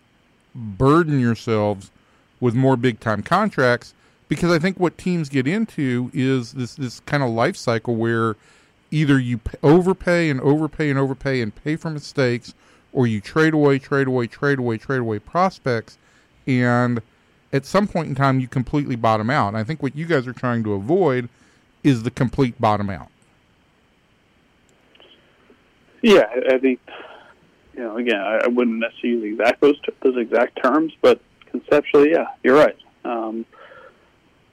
burden 0.55 1.19
yourselves 1.19 1.91
with 2.39 2.55
more 2.55 2.77
big 2.77 2.99
time 2.99 3.21
contracts 3.21 3.93
because 4.27 4.51
I 4.51 4.59
think 4.59 4.79
what 4.79 4.97
teams 4.97 5.29
get 5.29 5.47
into 5.47 6.11
is 6.13 6.53
this 6.53 6.75
this 6.75 6.99
kind 7.01 7.23
of 7.23 7.29
life 7.29 7.55
cycle 7.55 7.95
where 7.95 8.35
either 8.91 9.19
you 9.19 9.39
overpay 9.63 10.29
and 10.29 10.39
overpay 10.41 10.89
and 10.89 10.99
overpay 10.99 11.41
and 11.41 11.53
pay 11.53 11.75
for 11.75 11.89
mistakes, 11.89 12.53
or 12.93 13.07
you 13.07 13.21
trade 13.21 13.53
away, 13.53 13.79
trade 13.79 14.07
away, 14.07 14.27
trade 14.27 14.59
away, 14.59 14.77
trade 14.77 14.99
away 14.99 15.19
prospects, 15.19 15.97
and 16.45 17.01
at 17.51 17.65
some 17.65 17.87
point 17.87 18.07
in 18.07 18.15
time 18.15 18.39
you 18.39 18.47
completely 18.47 18.95
bottom 18.95 19.29
out. 19.29 19.49
And 19.49 19.57
I 19.57 19.63
think 19.63 19.81
what 19.83 19.95
you 19.95 20.05
guys 20.05 20.27
are 20.27 20.33
trying 20.33 20.63
to 20.63 20.73
avoid 20.73 21.29
is 21.83 22.03
the 22.03 22.11
complete 22.11 22.59
bottom 22.59 22.89
out. 22.89 23.09
Yeah, 26.01 26.25
I 26.49 26.57
think 26.57 26.79
you 27.73 27.81
know. 27.81 27.97
Again, 27.97 28.19
I 28.19 28.47
wouldn't 28.47 28.79
necessarily 28.79 29.29
use 29.29 29.39
exact 29.39 29.61
those 29.61 29.79
those 30.01 30.17
exact 30.17 30.61
terms, 30.63 30.93
but 31.01 31.19
conceptually, 31.45 32.11
yeah, 32.11 32.27
you're 32.43 32.55
right. 32.55 32.77
Um, 33.03 33.45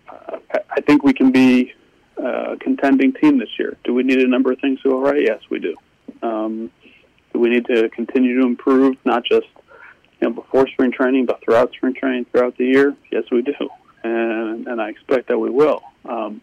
I 0.08 0.80
think 0.80 1.02
we 1.02 1.12
can 1.12 1.30
be 1.32 1.72
a 2.16 2.56
contending 2.60 3.12
team 3.12 3.38
this 3.38 3.48
year. 3.58 3.76
Do 3.84 3.94
we 3.94 4.02
need 4.02 4.18
a 4.20 4.28
number 4.28 4.52
of 4.52 4.60
things 4.60 4.80
to 4.82 4.90
go 4.90 5.00
right? 5.00 5.20
Yes, 5.20 5.40
we 5.50 5.58
do. 5.58 5.74
Um, 6.22 6.70
do 7.32 7.38
we 7.38 7.50
need 7.50 7.66
to 7.66 7.88
continue 7.90 8.40
to 8.40 8.46
improve, 8.46 8.96
not 9.04 9.24
just 9.24 9.46
you 10.20 10.28
know 10.28 10.30
before 10.30 10.66
spring 10.68 10.92
training, 10.92 11.26
but 11.26 11.42
throughout 11.44 11.72
spring 11.72 11.94
training, 11.94 12.26
throughout 12.26 12.56
the 12.56 12.66
year? 12.66 12.96
Yes, 13.10 13.24
we 13.30 13.42
do. 13.42 13.54
and 14.04 14.66
and 14.68 14.80
I 14.80 14.90
expect 14.90 15.28
that 15.28 15.38
we 15.38 15.50
will. 15.50 15.82
Um, 16.04 16.40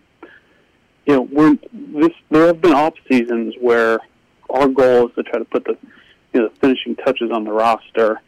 you 1.05 1.15
know, 1.15 1.22
we're 1.22 1.58
this. 1.74 2.12
There 2.29 2.48
have 2.48 2.62
been 2.62 2.74
off 2.74 2.93
seasons 3.10 3.55
where 3.60 4.00
our 4.51 4.67
goal 4.67 5.08
is 5.08 5.15
to 5.15 5.24
try 5.24 5.39
to 5.39 5.46
put 5.46 5.65
the 5.65 5.77
you 6.34 6.41
know 6.41 6.50
the 6.50 6.55
finishing 6.55 6.96
touches 6.96 7.31
on 7.31 7.43
the 7.43 7.51
roster, 7.51 8.22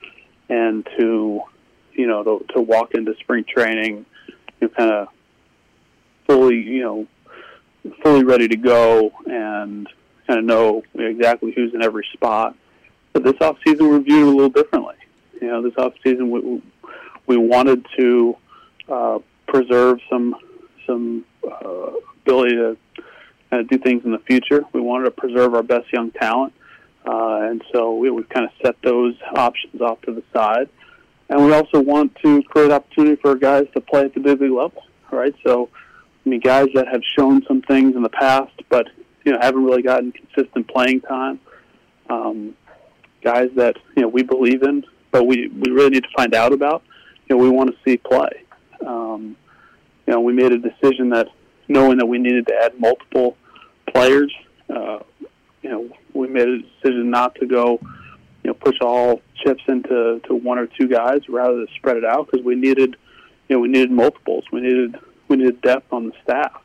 and 0.50 0.88
to 0.98 1.42
you 1.94 2.08
know 2.08 2.24
to, 2.24 2.46
to 2.54 2.62
walk 2.62 2.94
into 2.94 3.14
spring 3.20 3.46
training, 3.48 4.06
you 4.62 4.70
kind 4.70 4.92
of 4.92 5.08
fully 6.28 6.62
you 6.62 6.84
know 6.84 7.08
fully 8.02 8.24
ready 8.24 8.48
to 8.48 8.56
go 8.56 9.12
and 9.26 9.88
kind 10.28 10.40
of 10.40 10.46
know 10.46 10.84
exactly 10.96 11.52
who's 11.56 11.74
in 11.74 11.82
every 11.82 12.08
spot. 12.14 12.56
But 13.12 13.24
this 13.24 13.36
off 13.42 13.58
season, 13.66 13.90
we're 13.90 14.00
viewed 14.00 14.28
a 14.28 14.32
little 14.32 14.50
differently. 14.50 14.96
You 15.40 15.48
know, 15.48 15.62
this 15.62 15.74
off 15.78 15.94
season, 16.04 16.32
we 16.32 16.62
we 17.28 17.38
wanted 17.38 17.86
to 17.98 18.38
uh, 18.90 19.20
preserve 19.48 20.00
some 20.10 20.36
some 20.86 21.26
uh, 21.46 21.92
ability 22.22 22.56
to 22.56 22.78
of 23.62 23.68
do 23.68 23.78
things 23.78 24.04
in 24.06 24.12
the 24.12 24.20
future. 24.20 24.64
We 24.74 24.82
wanted 24.82 25.06
to 25.06 25.12
preserve 25.12 25.54
our 25.54 25.64
best 25.64 25.92
young 25.92 26.12
talent, 26.12 26.54
uh, 27.06 27.50
and 27.50 27.64
so 27.74 27.96
we, 27.96 28.10
we've 28.10 28.30
kind 28.30 28.46
of 28.46 28.52
set 28.64 28.76
those 28.82 29.16
options 29.36 29.82
off 29.82 30.02
to 30.02 30.14
the 30.14 30.24
side. 30.34 30.70
And 31.30 31.46
we 31.46 31.54
also 31.54 31.80
want 31.80 32.16
to 32.24 32.44
create 32.44 32.72
opportunity 32.72 33.16
for 33.22 33.36
guys 33.36 33.66
to 33.74 33.82
play 33.82 34.02
at 34.02 34.14
the 34.14 34.20
big 34.20 34.42
league 34.42 34.52
level, 34.52 34.84
right? 35.12 35.34
So, 35.44 35.70
I 36.26 36.30
mean, 36.30 36.42
guys 36.42 36.68
that 36.76 36.88
have 36.88 37.02
shown 37.18 37.44
some 37.48 37.62
things 37.62 37.96
in 37.96 38.04
the 38.04 38.10
past, 38.10 38.52
but 38.70 38.88
you 39.24 39.32
know 39.32 39.40
haven't 39.42 39.64
really 39.64 39.82
gotten 39.82 40.12
consistent 40.12 40.68
playing 40.68 41.02
time. 41.02 41.40
Um, 42.10 42.56
guys 43.22 43.50
that 43.56 43.78
you 43.96 44.04
know 44.04 44.10
we 44.10 44.24
believe 44.24 44.64
in, 44.64 44.86
but 45.12 45.26
we 45.26 45.48
we 45.48 45.72
really 45.72 45.92
need 45.92 46.04
to 46.04 46.10
find 46.16 46.34
out 46.34 46.54
about. 46.54 46.84
You 47.28 47.38
know, 47.38 47.44
we 47.44 47.50
want 47.50 47.72
to 47.72 47.78
see 47.86 47.98
play. 47.98 48.44
Um, 48.86 49.38
you 50.06 50.14
know, 50.14 50.20
we 50.20 50.34
made 50.34 50.52
a 50.52 50.58
decision 50.58 51.10
that 51.10 51.30
knowing 51.68 51.98
that 51.98 52.06
we 52.06 52.18
needed 52.18 52.48
to 52.48 52.54
add 52.62 52.80
multiple 52.80 53.38
players, 53.94 54.34
uh, 54.70 55.00
you 55.62 55.70
know, 55.70 55.90
we 56.14 56.28
made 56.28 56.48
a 56.48 56.60
decision 56.60 57.10
not 57.10 57.36
to 57.36 57.46
go, 57.46 57.80
you 58.44 58.50
know, 58.50 58.54
push 58.54 58.78
all 58.82 59.22
chips 59.44 59.64
into 59.68 60.20
to 60.28 60.36
one 60.36 60.58
or 60.58 60.68
two 60.68 60.88
guys 60.88 61.22
rather 61.30 61.56
than 61.56 61.68
spread 61.76 61.98
it 61.98 62.06
out 62.06 62.30
because 62.30 62.46
we 62.46 62.56
needed, 62.56 62.96
you 63.48 63.56
know, 63.56 63.60
we 63.60 63.68
needed 63.68 63.92
multiples. 63.92 64.44
We 64.52 64.62
needed 64.62 64.98
we 65.28 65.38
needed 65.38 65.62
depth 65.62 65.92
on 65.92 66.08
the 66.08 66.14
staff, 66.24 66.62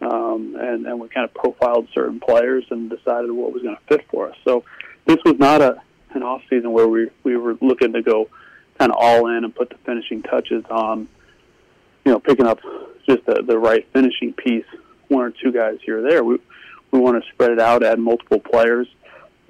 um, 0.00 0.56
and 0.60 0.86
and 0.86 1.00
we 1.00 1.08
kind 1.08 1.24
of 1.24 1.34
profiled 1.34 1.88
certain 1.94 2.20
players 2.20 2.64
and 2.70 2.90
decided 2.90 3.30
what 3.30 3.52
was 3.52 3.62
going 3.62 3.76
to 3.76 3.82
fit 3.88 4.06
for 4.10 4.30
us. 4.30 4.36
So 4.44 4.64
this 5.06 5.18
was 5.24 5.38
not 5.38 5.62
a 5.62 5.80
an 6.10 6.22
off 6.22 6.42
season 6.50 6.72
where 6.72 6.88
we 6.88 7.08
we 7.24 7.36
were 7.36 7.56
looking 7.60 7.92
to 7.94 8.02
go 8.02 8.28
kind 8.78 8.92
of 8.92 8.98
all 8.98 9.26
in 9.28 9.44
and 9.44 9.54
put 9.54 9.70
the 9.70 9.76
finishing 9.84 10.22
touches 10.22 10.64
on, 10.70 11.08
you 12.04 12.12
know, 12.12 12.20
picking 12.20 12.46
up 12.46 12.60
just 13.08 13.24
the, 13.26 13.42
the 13.46 13.58
right 13.58 13.86
finishing 13.92 14.32
piece, 14.32 14.66
one 15.08 15.24
or 15.24 15.30
two 15.30 15.52
guys 15.52 15.78
here 15.84 15.98
or 15.98 16.02
there. 16.02 16.24
We 16.24 16.38
we 16.90 16.98
want 16.98 17.22
to 17.22 17.30
spread 17.30 17.50
it 17.50 17.60
out, 17.60 17.82
add 17.82 17.98
multiple 17.98 18.40
players, 18.40 18.88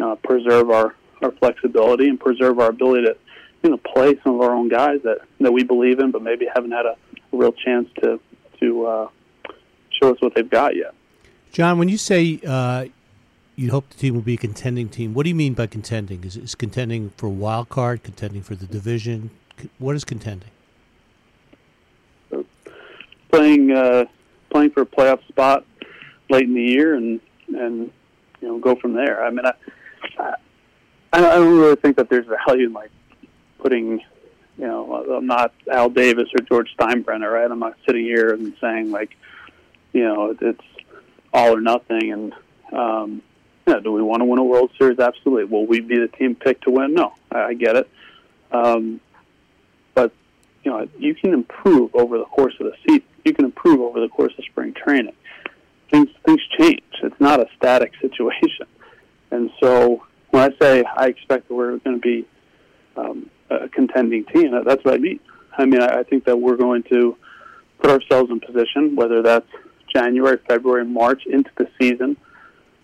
uh, 0.00 0.16
preserve 0.16 0.70
our, 0.70 0.94
our 1.22 1.30
flexibility, 1.32 2.08
and 2.08 2.18
preserve 2.18 2.58
our 2.58 2.70
ability 2.70 3.06
to 3.06 3.16
you 3.62 3.70
know 3.70 3.76
play 3.76 4.18
some 4.24 4.34
of 4.34 4.40
our 4.40 4.52
own 4.52 4.68
guys 4.68 5.00
that, 5.04 5.18
that 5.40 5.52
we 5.52 5.62
believe 5.62 6.00
in, 6.00 6.10
but 6.10 6.22
maybe 6.22 6.46
haven't 6.52 6.72
had 6.72 6.86
a, 6.86 6.96
real 7.30 7.52
chance 7.52 7.88
to 8.02 8.18
to 8.58 8.86
uh, 8.86 9.08
show 9.90 10.12
us 10.12 10.20
what 10.20 10.34
they've 10.34 10.48
got 10.48 10.74
yet. 10.74 10.94
Jon, 11.52 11.78
when 11.78 11.88
you 11.88 11.98
say 11.98 12.40
uh, 12.46 12.86
you 13.54 13.70
hope 13.70 13.90
the 13.90 13.96
team 13.96 14.14
will 14.14 14.22
be 14.22 14.34
a 14.34 14.38
contending 14.38 14.88
team, 14.88 15.14
what 15.14 15.24
do 15.24 15.28
you 15.28 15.34
mean 15.34 15.54
by 15.54 15.66
contending? 15.66 16.24
Is 16.24 16.36
is 16.36 16.54
contending 16.54 17.10
for 17.16 17.28
wild 17.28 17.68
card, 17.68 18.02
contending 18.02 18.42
for 18.42 18.54
the 18.54 18.66
division? 18.66 19.30
What 19.78 19.94
is 19.94 20.04
contending? 20.04 20.50
playing 23.30 23.70
uh, 23.70 24.04
playing 24.50 24.70
for 24.70 24.82
a 24.82 24.86
playoff 24.86 25.26
spot 25.28 25.64
late 26.30 26.44
in 26.44 26.54
the 26.54 26.62
year 26.62 26.94
and 26.94 27.20
and 27.48 27.90
you 28.40 28.48
know 28.48 28.58
go 28.58 28.74
from 28.76 28.94
there. 28.94 29.24
I 29.24 29.30
mean, 29.30 29.46
I 29.46 30.34
I, 31.12 31.20
don't 31.20 31.58
really 31.58 31.76
think 31.76 31.96
that 31.96 32.08
there's 32.08 32.26
value 32.46 32.66
in 32.66 32.72
like 32.72 32.90
putting 33.58 34.00
you 34.58 34.66
know 34.66 35.16
I'm 35.16 35.26
not 35.26 35.52
Al 35.70 35.90
Davis 35.90 36.28
or 36.38 36.44
George 36.44 36.74
Steinbrenner, 36.78 37.32
right? 37.32 37.50
I'm 37.50 37.58
not 37.58 37.76
sitting 37.86 38.04
here 38.04 38.32
and 38.32 38.54
saying 38.60 38.90
like 38.90 39.16
you 39.92 40.04
know 40.04 40.36
it's 40.40 40.64
all 41.32 41.56
or 41.56 41.60
nothing 41.60 42.12
and 42.12 42.34
um, 42.72 43.22
know, 43.68 43.80
do 43.80 43.92
we 43.92 44.02
want 44.02 44.20
to 44.20 44.24
win 44.24 44.38
a 44.38 44.44
World 44.44 44.70
Series? 44.78 44.98
Absolutely. 44.98 45.44
Will 45.44 45.66
we 45.66 45.80
be 45.80 45.98
the 45.98 46.08
team 46.08 46.34
picked 46.34 46.64
to 46.64 46.70
win? 46.70 46.94
No, 46.94 47.14
I, 47.30 47.38
I 47.44 47.54
get 47.54 47.76
it. 47.76 47.88
Um, 48.50 49.00
but 49.94 50.12
you 50.64 50.70
know, 50.70 50.88
you 50.98 51.14
can 51.14 51.32
improve 51.32 51.94
over 51.94 52.18
the 52.18 52.24
course 52.24 52.54
of 52.60 52.66
the 52.66 52.74
season. 52.86 53.07
You 53.28 53.34
can 53.34 53.44
improve 53.44 53.80
over 53.80 54.00
the 54.00 54.08
course 54.08 54.32
of 54.38 54.44
spring 54.44 54.74
training. 54.74 55.14
Things 55.90 56.08
things 56.24 56.40
change. 56.58 56.82
It's 57.02 57.20
not 57.20 57.40
a 57.40 57.46
static 57.56 57.92
situation. 58.00 58.66
And 59.30 59.50
so 59.60 60.02
when 60.30 60.50
I 60.50 60.56
say 60.58 60.84
I 60.84 61.06
expect 61.06 61.48
that 61.48 61.54
we're 61.54 61.76
going 61.78 62.00
to 62.00 62.02
be 62.02 62.26
um, 62.96 63.30
a 63.50 63.68
contending 63.68 64.24
team, 64.24 64.52
that's 64.64 64.84
what 64.84 64.94
I 64.94 64.98
mean. 64.98 65.20
I 65.56 65.66
mean, 65.66 65.82
I, 65.82 66.00
I 66.00 66.02
think 66.04 66.24
that 66.24 66.38
we're 66.38 66.56
going 66.56 66.84
to 66.84 67.16
put 67.80 67.90
ourselves 67.90 68.30
in 68.30 68.40
position, 68.40 68.96
whether 68.96 69.22
that's 69.22 69.48
January, 69.94 70.38
February, 70.48 70.84
March, 70.84 71.26
into 71.26 71.50
the 71.56 71.68
season, 71.80 72.16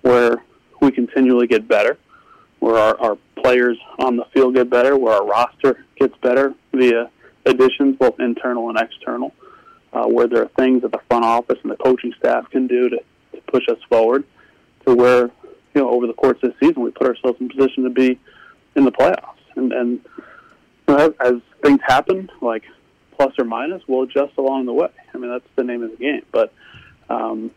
where 0.03 0.43
we 0.81 0.91
continually 0.91 1.47
get 1.47 1.67
better, 1.67 1.97
where 2.61 2.77
our, 2.77 3.01
our 3.01 3.19
players 3.37 3.79
on 3.99 4.17
the 4.17 4.25
field 4.33 4.55
get 4.55 4.69
better, 4.71 4.97
where 4.97 5.15
our 5.15 5.27
roster 5.27 5.85
gets 5.97 6.17
better 6.19 6.55
via 6.73 7.11
additions, 7.47 7.97
both 7.99 8.19
internal 8.21 8.69
and 8.69 8.79
external, 8.79 9.33
uh, 9.95 10.07
where 10.07 10.27
there 10.27 10.43
are 10.43 10.49
things 10.49 10.83
that 10.83 10.93
the 10.93 11.01
front 11.09 11.25
office 11.25 11.59
and 11.63 11.71
the 11.71 11.77
coaching 11.77 12.13
staff 12.19 12.51
can 12.51 12.67
do 12.67 12.89
to, 12.89 12.99
to 13.33 13.41
push 13.47 13.69
us 13.69 13.79
forward, 13.89 14.25
to 14.85 14.95
where 14.95 15.31
you 15.75 15.81
know 15.81 15.89
over 15.89 16.07
the 16.07 16.13
course 16.13 16.39
of 16.43 16.53
the 16.53 16.67
season 16.67 16.83
we 16.83 16.91
put 16.91 17.07
ourselves 17.07 17.41
in 17.41 17.49
position 17.49 17.85
to 17.85 17.91
be 17.91 18.19
in 18.75 18.85
the 18.85 18.93
playoffs, 18.93 19.39
and 19.57 19.73
and 19.73 20.01
you 20.89 20.95
know, 20.95 21.15
as, 21.21 21.35
things 21.63 21.81
happen, 21.87 22.31
like 22.43 22.65
plus 23.13 23.33
or 23.39 23.45
minus, 23.45 23.83
we'll 23.87 24.03
adjust 24.03 24.37
along 24.37 24.67
the 24.67 24.73
way. 24.73 24.91
I 25.15 25.19
mean 25.19 25.31
that's 25.31 25.49
the 25.57 25.65
name 25.65 25.83
of 25.83 25.93
the 25.93 25.97
game, 25.97 26.27
but 26.33 26.53
um, 27.09 27.51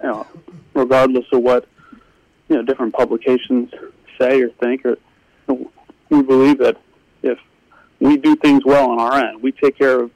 you 0.00 0.08
know, 0.08 0.26
regardless 0.74 1.26
of 1.32 1.42
what 1.42 1.66
you 2.48 2.56
know 2.56 2.62
different 2.62 2.94
publications 2.94 3.72
say 4.18 4.40
or 4.40 4.50
think, 4.50 4.86
or 4.86 4.96
we 6.08 6.22
believe 6.22 6.58
that 6.58 6.76
if 7.22 7.38
we 7.98 8.16
do 8.16 8.36
things 8.36 8.64
well 8.64 8.90
on 8.90 9.00
our 9.00 9.14
end, 9.14 9.42
we 9.42 9.52
take 9.52 9.76
care 9.76 10.00
of 10.00 10.10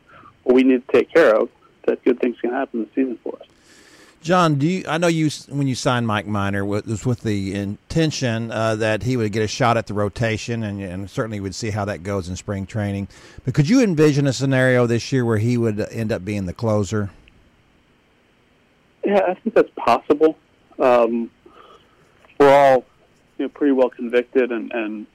what 0.44 0.54
we 0.54 0.62
need 0.62 0.86
to 0.86 0.92
take 0.92 1.12
care 1.12 1.34
of, 1.34 1.48
that 1.86 2.02
good 2.04 2.20
things 2.20 2.38
can 2.40 2.50
happen 2.50 2.80
this 2.80 2.94
season 2.94 3.18
for 3.22 3.36
us. 3.40 3.46
Jon, 4.24 4.54
do 4.54 4.66
you? 4.66 4.84
I 4.88 4.96
know 4.96 5.06
you 5.06 5.28
when 5.50 5.66
you 5.66 5.74
signed 5.74 6.06
Mike 6.06 6.26
Minor 6.26 6.64
was 6.64 7.04
with 7.04 7.20
the 7.20 7.54
intention 7.54 8.50
uh, 8.50 8.74
that 8.76 9.02
he 9.02 9.18
would 9.18 9.32
get 9.32 9.42
a 9.42 9.46
shot 9.46 9.76
at 9.76 9.86
the 9.86 9.92
rotation, 9.92 10.62
and, 10.62 10.80
and 10.80 11.10
certainly 11.10 11.40
would 11.40 11.54
see 11.54 11.68
how 11.68 11.84
that 11.84 12.02
goes 12.02 12.26
in 12.26 12.36
spring 12.36 12.64
training. 12.64 13.08
But 13.44 13.52
could 13.52 13.68
you 13.68 13.82
envision 13.82 14.26
a 14.26 14.32
scenario 14.32 14.86
this 14.86 15.12
year 15.12 15.26
where 15.26 15.36
he 15.36 15.58
would 15.58 15.78
end 15.78 16.10
up 16.10 16.24
being 16.24 16.46
the 16.46 16.54
closer? 16.54 17.10
Yeah, 19.04 19.20
I 19.28 19.34
think 19.34 19.54
that's 19.54 19.70
possible. 19.76 20.38
Um, 20.78 21.30
we're 22.40 22.50
all 22.50 22.86
you 23.36 23.44
know, 23.44 23.48
pretty 23.50 23.72
well 23.72 23.90
convicted, 23.90 24.50
and, 24.52 24.72
and 24.72 25.06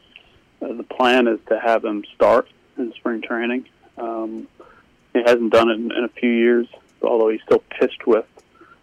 uh, 0.62 0.74
the 0.74 0.84
plan 0.84 1.28
is 1.28 1.40
to 1.48 1.60
have 1.60 1.84
him 1.84 2.04
start 2.14 2.48
in 2.78 2.94
spring 2.94 3.24
training. 3.24 3.66
Um, 3.98 4.48
he 5.14 5.20
hasn't 5.20 5.52
done 5.52 5.70
it 5.70 5.76
in, 5.76 5.92
in 5.92 6.04
a 6.04 6.10
few 6.10 6.30
years, 6.30 6.68
although 7.02 7.30
he 7.30 7.40
still 7.46 7.64
pitched 7.80 8.06
with 8.06 8.26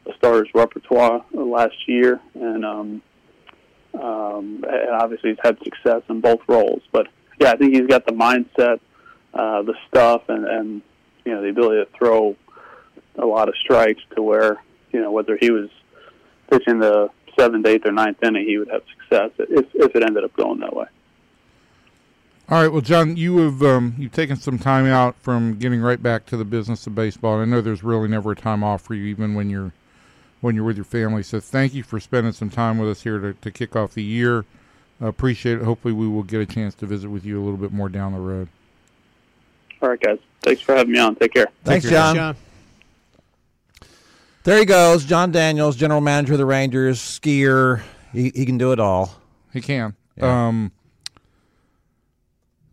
the 0.05 0.15
starters 0.17 0.49
repertoire 0.55 1.25
last 1.33 1.89
year, 1.89 2.21
and 2.35 2.65
um, 2.65 3.03
um, 3.95 4.65
and 4.69 4.91
obviously 4.91 5.31
he's 5.31 5.39
had 5.43 5.59
success 5.63 6.03
in 6.09 6.21
both 6.21 6.41
roles. 6.49 6.83
But 6.93 7.09
yeah, 7.41 7.53
I 7.53 7.57
think 7.57 7.75
he's 7.75 7.87
got 7.87 8.07
the 8.07 8.13
mindset, 8.13 8.81
uh, 9.35 9.63
the 9.63 9.75
stuff, 9.89 10.23
and, 10.29 10.47
and 10.47 10.83
you 11.25 11.33
know 11.33 11.43
the 11.43 11.49
ability 11.49 11.85
to 11.85 11.99
throw 11.99 12.37
a 13.17 13.27
lot 13.27 13.49
of 13.49 13.55
strikes 13.57 14.03
to 14.15 14.23
where 14.23 14.63
you 14.93 15.01
know 15.01 15.11
whether 15.11 15.37
he 15.37 15.51
was 15.51 15.69
pitching 16.51 16.79
the 16.79 17.11
seventh, 17.39 17.67
eighth, 17.67 17.87
or 17.87 17.93
ninth 17.93 18.23
inning, 18.23 18.47
he 18.47 18.59
would 18.59 18.69
have 18.69 18.83
success 18.99 19.31
if 19.39 19.67
if 19.75 19.95
it 19.95 20.03
ended 20.03 20.25
up 20.25 20.35
going 20.35 20.61
that 20.61 20.75
way. 20.75 20.87
All 22.49 22.63
right, 22.63 22.71
well, 22.71 22.81
Jon, 22.81 23.17
you 23.17 23.39
have 23.39 23.61
um, 23.63 23.97
you've 23.99 24.13
taken 24.13 24.37
some 24.37 24.57
time 24.57 24.87
out 24.87 25.17
from 25.17 25.59
getting 25.59 25.81
right 25.81 26.01
back 26.01 26.27
to 26.27 26.37
the 26.37 26.45
business 26.45 26.87
of 26.87 26.95
baseball. 26.95 27.41
And 27.41 27.43
I 27.43 27.57
know 27.57 27.61
there's 27.61 27.83
really 27.83 28.07
never 28.07 28.33
a 28.33 28.37
time 28.37 28.63
off 28.63 28.83
for 28.83 28.95
you, 28.95 29.05
even 29.07 29.35
when 29.35 29.51
you're 29.51 29.73
when 30.41 30.55
you're 30.55 30.65
with 30.65 30.77
your 30.77 30.85
family. 30.85 31.25
So 31.25 31.41
thank 31.41 31.75
you 31.75 31.83
for 31.83 31.99
spending 31.99 32.33
some 32.33 32.51
time 32.51 32.79
with 32.79 32.89
us 32.89 33.03
here 33.03 33.19
to, 33.19 33.33
to 33.33 33.51
kick 33.51 33.75
off 33.75 33.95
the 33.95 34.03
year. 34.03 34.45
Uh, 35.03 35.07
appreciate 35.09 35.59
it. 35.59 35.65
Hopefully, 35.65 35.93
we 35.93 36.07
will 36.07 36.23
get 36.23 36.41
a 36.41 36.47
chance 36.47 36.75
to 36.77 36.87
visit 36.87 37.11
with 37.11 37.25
you 37.25 37.41
a 37.41 37.43
little 37.43 37.59
bit 37.59 37.73
more 37.73 37.89
down 37.89 38.13
the 38.13 38.21
road. 38.21 38.49
All 39.83 39.89
right, 39.89 40.01
guys. 40.01 40.21
Thanks 40.43 40.63
for 40.63 40.77
having 40.77 40.93
me 40.93 41.01
on. 41.01 41.17
Take 41.17 41.35
care. 41.35 41.49
Thanks, 41.65 41.85
Take 41.85 41.91
care. 41.91 42.15
Jon. 42.15 42.15
Jon. 42.15 42.37
There 44.45 44.61
he 44.61 44.65
goes, 44.65 45.05
Jon 45.05 45.33
Daniels, 45.33 45.75
general 45.75 46.01
manager 46.01 46.35
of 46.35 46.39
the 46.39 46.47
Rangers, 46.47 47.01
skier. 47.01 47.83
He, 48.13 48.31
he 48.33 48.47
can 48.47 48.57
do 48.57 48.71
it 48.71 48.79
all. 48.79 49.13
He 49.53 49.61
can. 49.61 49.97
Yeah. 50.17 50.47
Um, 50.47 50.71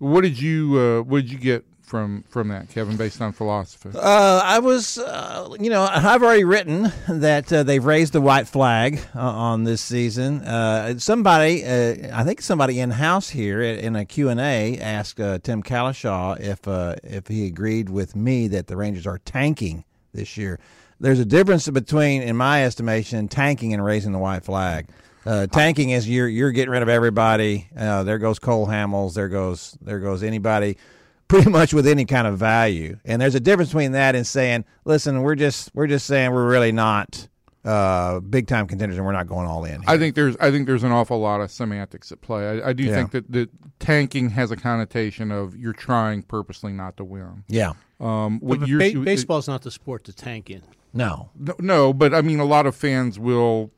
what 0.04 0.22
did 0.22 0.40
you 0.40 0.80
uh, 0.80 1.02
What 1.02 1.22
did 1.22 1.32
you 1.32 1.38
get 1.38 1.66
from 1.82 2.24
from 2.30 2.50
that, 2.50 2.70
Kevin, 2.70 2.98
based 2.98 3.22
on 3.22 3.32
philosophy? 3.32 3.90
Uh, 3.96 4.42
I 4.44 4.60
was, 4.60 4.98
uh, 4.98 5.56
you 5.60 5.70
know, 5.70 5.88
I've 5.90 6.22
already 6.22 6.44
written 6.44 6.92
that 7.08 7.52
uh, 7.54 7.64
they've 7.64 7.84
raised 7.84 8.14
the 8.14 8.22
white 8.22 8.48
flag 8.48 9.00
uh, 9.16 9.20
on 9.20 9.64
this 9.64 9.82
season. 9.82 10.42
Uh, 10.42 10.98
somebody, 10.98 11.64
uh, 11.64 12.18
I 12.18 12.24
think 12.24 12.42
somebody 12.42 12.80
in 12.80 12.92
house 12.92 13.30
here 13.30 13.62
in 13.62 13.96
a 13.96 14.06
Q 14.06 14.30
and 14.30 14.40
A 14.40 14.78
asked 14.80 15.18
Tim 15.18 15.64
Cowlishaw 15.64 16.40
if 16.40 16.68
if 17.04 17.28
he 17.28 17.46
agreed 17.46 17.90
with 17.90 18.16
me 18.16 18.48
that 18.50 18.68
the 18.68 18.76
Rangers 18.76 19.08
are 19.08 19.20
tanking 19.20 19.86
this 20.14 20.36
year. 20.38 20.60
There's 21.00 21.20
a 21.20 21.26
difference 21.26 21.68
between, 21.70 22.22
in 22.22 22.38
my 22.38 22.64
estimation, 22.66 23.28
tanking 23.28 23.74
and 23.74 23.84
raising 23.84 24.12
the 24.14 24.20
white 24.20 24.46
flag. 24.46 24.88
Uh, 25.26 25.48
tanking 25.48 25.92
is 25.92 26.08
you're 26.10 26.28
you're 26.28 26.52
getting 26.52 26.72
rid 26.72 26.82
of 26.82 26.90
everybody. 26.90 27.70
Uh, 27.78 28.04
there 28.04 28.18
goes 28.20 28.40
Cole 28.40 28.68
Hamels. 28.68 29.14
There 29.14 29.30
goes 29.30 29.78
there 29.82 30.00
goes 30.00 30.22
anybody, 30.24 30.78
pretty 31.28 31.50
much 31.50 31.74
with 31.74 31.88
any 31.88 32.06
kind 32.06 32.28
of 32.28 32.38
value. 32.38 32.98
And 33.06 33.22
there's 33.22 33.36
a 33.36 33.40
difference 33.40 33.70
between 33.70 33.94
that 33.94 34.16
and 34.16 34.26
saying, 34.28 34.66
listen, 34.86 35.22
we're 35.22 35.36
just 35.36 35.72
we're 35.74 35.88
just 35.88 36.06
saying 36.08 36.32
we're 36.32 36.48
really 36.50 36.72
not 36.74 37.28
uh, 37.64 38.20
big 38.20 38.48
time 38.48 38.68
contenders 38.68 38.98
and 38.98 39.06
we're 39.06 39.14
not 39.14 39.28
going 39.28 39.48
all 39.48 39.64
in. 39.64 39.82
Here. 39.82 39.84
I 39.90 39.98
think 39.98 40.16
there's 40.16 40.36
I 40.42 40.52
think 40.52 40.68
there's 40.68 40.84
an 40.84 40.92
awful 40.92 41.20
lot 41.20 41.40
of 41.40 41.50
semantics 41.50 42.12
at 42.12 42.20
play. 42.20 42.62
I, 42.62 42.70
I 42.70 42.74
do 42.74 42.84
Yeah. 42.84 42.96
think 42.96 43.12
that, 43.12 43.32
that 43.32 43.50
tanking 43.80 44.32
has 44.32 44.52
a 44.52 44.58
connotation 44.58 45.32
of 45.32 45.56
you're 45.56 45.72
trying 45.72 46.24
purposely 46.24 46.74
not 46.74 46.98
to 46.98 47.06
win. 47.06 47.46
yeah, 47.48 47.72
Um, 48.02 48.40
what 48.42 48.60
But 48.60 48.68
you're- 48.68 48.94
ba- 48.94 49.00
baseball's 49.00 49.48
not 49.48 49.62
the 49.62 49.72
sport 49.72 50.04
to 50.06 50.14
tank 50.14 50.50
in. 50.50 50.62
no, 50.94 51.30
No, 51.40 51.54
no, 51.60 51.94
but 51.94 52.14
I 52.14 52.22
mean, 52.22 52.42
a 52.42 52.46
lot 52.46 52.66
of 52.66 52.76
fans 52.76 53.18
will, 53.18 53.72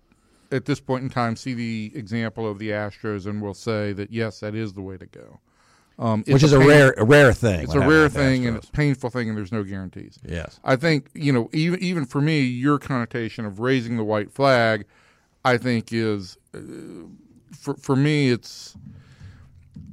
at 0.52 0.66
this 0.66 0.80
point 0.80 1.04
in 1.04 1.10
time, 1.10 1.36
see 1.36 1.54
the 1.54 1.92
example 1.96 2.50
of 2.50 2.60
the 2.60 2.70
Astros 2.70 3.26
and 3.26 3.42
will 3.42 3.54
say 3.54 3.94
that 3.94 4.12
yes, 4.12 4.40
that 4.42 4.56
is 4.56 4.74
the 4.74 4.82
way 4.82 4.98
to 4.98 5.06
go. 5.06 5.40
Um, 5.98 6.24
which 6.28 6.44
is 6.44 6.52
a 6.52 6.60
pain- 6.60 6.68
rare 6.68 6.94
a 6.98 7.06
rare 7.06 7.32
thing. 7.32 7.62
It's 7.62 7.74
a 7.74 7.80
rare 7.80 7.88
happened 7.90 8.04
with 8.04 8.14
the 8.14 8.20
thing, 8.20 8.46
and 8.48 8.58
it's 8.58 8.68
a 8.68 8.72
painful 8.72 9.10
thing, 9.10 9.30
and 9.30 9.38
there's 9.38 9.54
no 9.54 9.64
guarantees. 9.64 10.20
yes, 10.28 10.60
I 10.64 10.76
think 10.76 11.08
you 11.14 11.32
know, 11.32 11.50
even 11.54 11.82
even 11.82 12.06
for 12.06 12.20
me, 12.20 12.42
your 12.42 12.80
connotation 12.80 13.46
of 13.46 13.60
raising 13.62 13.96
the 13.96 14.04
white 14.04 14.30
flag, 14.32 14.86
I 15.46 15.58
think 15.58 15.94
is, 15.94 16.38
uh, 16.54 16.60
for 17.58 17.76
for 17.76 17.96
me, 17.96 18.30
it's. 18.32 18.76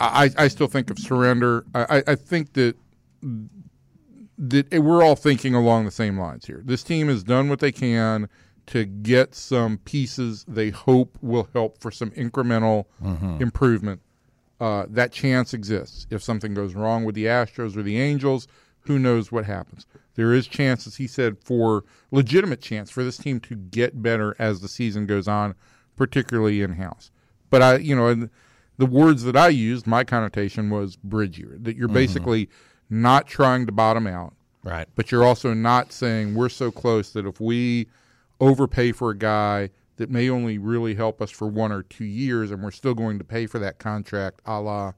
I, 0.00 0.30
I 0.36 0.48
still 0.48 0.66
think 0.68 0.90
of 0.90 0.98
surrender. 0.98 1.64
I, 1.74 1.98
I- 1.98 2.02
I 2.08 2.14
think 2.16 2.54
that 2.54 2.76
that 4.38 4.72
we're 4.72 5.02
all 5.04 5.14
thinking 5.16 5.54
along 5.54 5.84
the 5.84 5.90
same 5.90 6.18
lines 6.18 6.46
here. 6.46 6.62
This 6.64 6.82
team 6.82 7.08
has 7.08 7.22
done 7.22 7.48
what 7.48 7.60
they 7.60 7.70
can 7.72 8.28
to 8.66 8.84
get 8.84 9.34
some 9.34 9.78
pieces 9.78 10.44
they 10.46 10.70
hope 10.70 11.18
will 11.20 11.48
help 11.52 11.78
for 11.78 11.90
some 11.90 12.10
incremental 12.12 12.86
improvement. 13.40 14.00
Uh, 14.60 14.86
that 14.88 15.10
chance 15.10 15.52
exists. 15.52 16.06
If 16.10 16.22
something 16.22 16.54
goes 16.54 16.74
wrong 16.74 17.04
with 17.04 17.16
the 17.16 17.24
Astros 17.24 17.76
or 17.76 17.82
the 17.82 18.00
Angels, 18.00 18.46
who 18.82 18.98
knows 18.98 19.32
what 19.32 19.44
happens? 19.44 19.86
There 20.14 20.32
is 20.32 20.46
chance, 20.46 20.86
as 20.86 20.96
he 20.96 21.06
said, 21.06 21.38
for 21.42 21.84
legitimate 22.10 22.60
chance 22.60 22.90
for 22.90 23.02
this 23.02 23.16
team 23.16 23.40
to 23.40 23.56
get 23.56 24.02
better 24.02 24.36
as 24.38 24.60
the 24.60 24.68
season 24.68 25.06
goes 25.06 25.26
on, 25.26 25.54
particularly 25.96 26.62
in 26.62 26.74
house. 26.74 27.10
But 27.50 27.62
I, 27.62 27.76
you 27.78 27.96
know, 27.96 28.08
and 28.08 28.30
the 28.78 28.86
words 28.86 29.24
that 29.24 29.36
I 29.36 29.48
used, 29.48 29.86
my 29.86 30.04
connotation 30.04 30.70
was 30.70 30.96
bridge 30.96 31.38
year. 31.38 31.56
That 31.60 31.76
you're 31.76 31.88
basically 31.88 32.48
not 32.90 33.26
trying 33.26 33.66
to 33.66 33.72
bottom 33.72 34.06
out, 34.06 34.34
right. 34.62 34.88
but 34.94 35.10
you're 35.10 35.24
also 35.24 35.54
not 35.54 35.92
saying 35.92 36.34
we're 36.34 36.48
so 36.48 36.70
close 36.70 37.12
that 37.12 37.26
if 37.26 37.40
we 37.40 37.88
overpay 38.42 38.92
for 38.92 39.10
a 39.10 39.16
guy 39.16 39.70
that 39.96 40.10
may 40.10 40.28
only 40.28 40.58
really 40.58 40.94
help 40.94 41.20
us 41.22 41.30
for 41.30 41.46
one 41.46 41.70
or 41.70 41.82
two 41.82 42.04
years 42.04 42.50
and 42.50 42.62
we're 42.62 42.70
still 42.70 42.94
going 42.94 43.18
to 43.18 43.24
pay 43.24 43.46
for 43.46 43.58
that 43.58 43.78
contract 43.78 44.40
a 44.46 44.60
la 44.60 44.92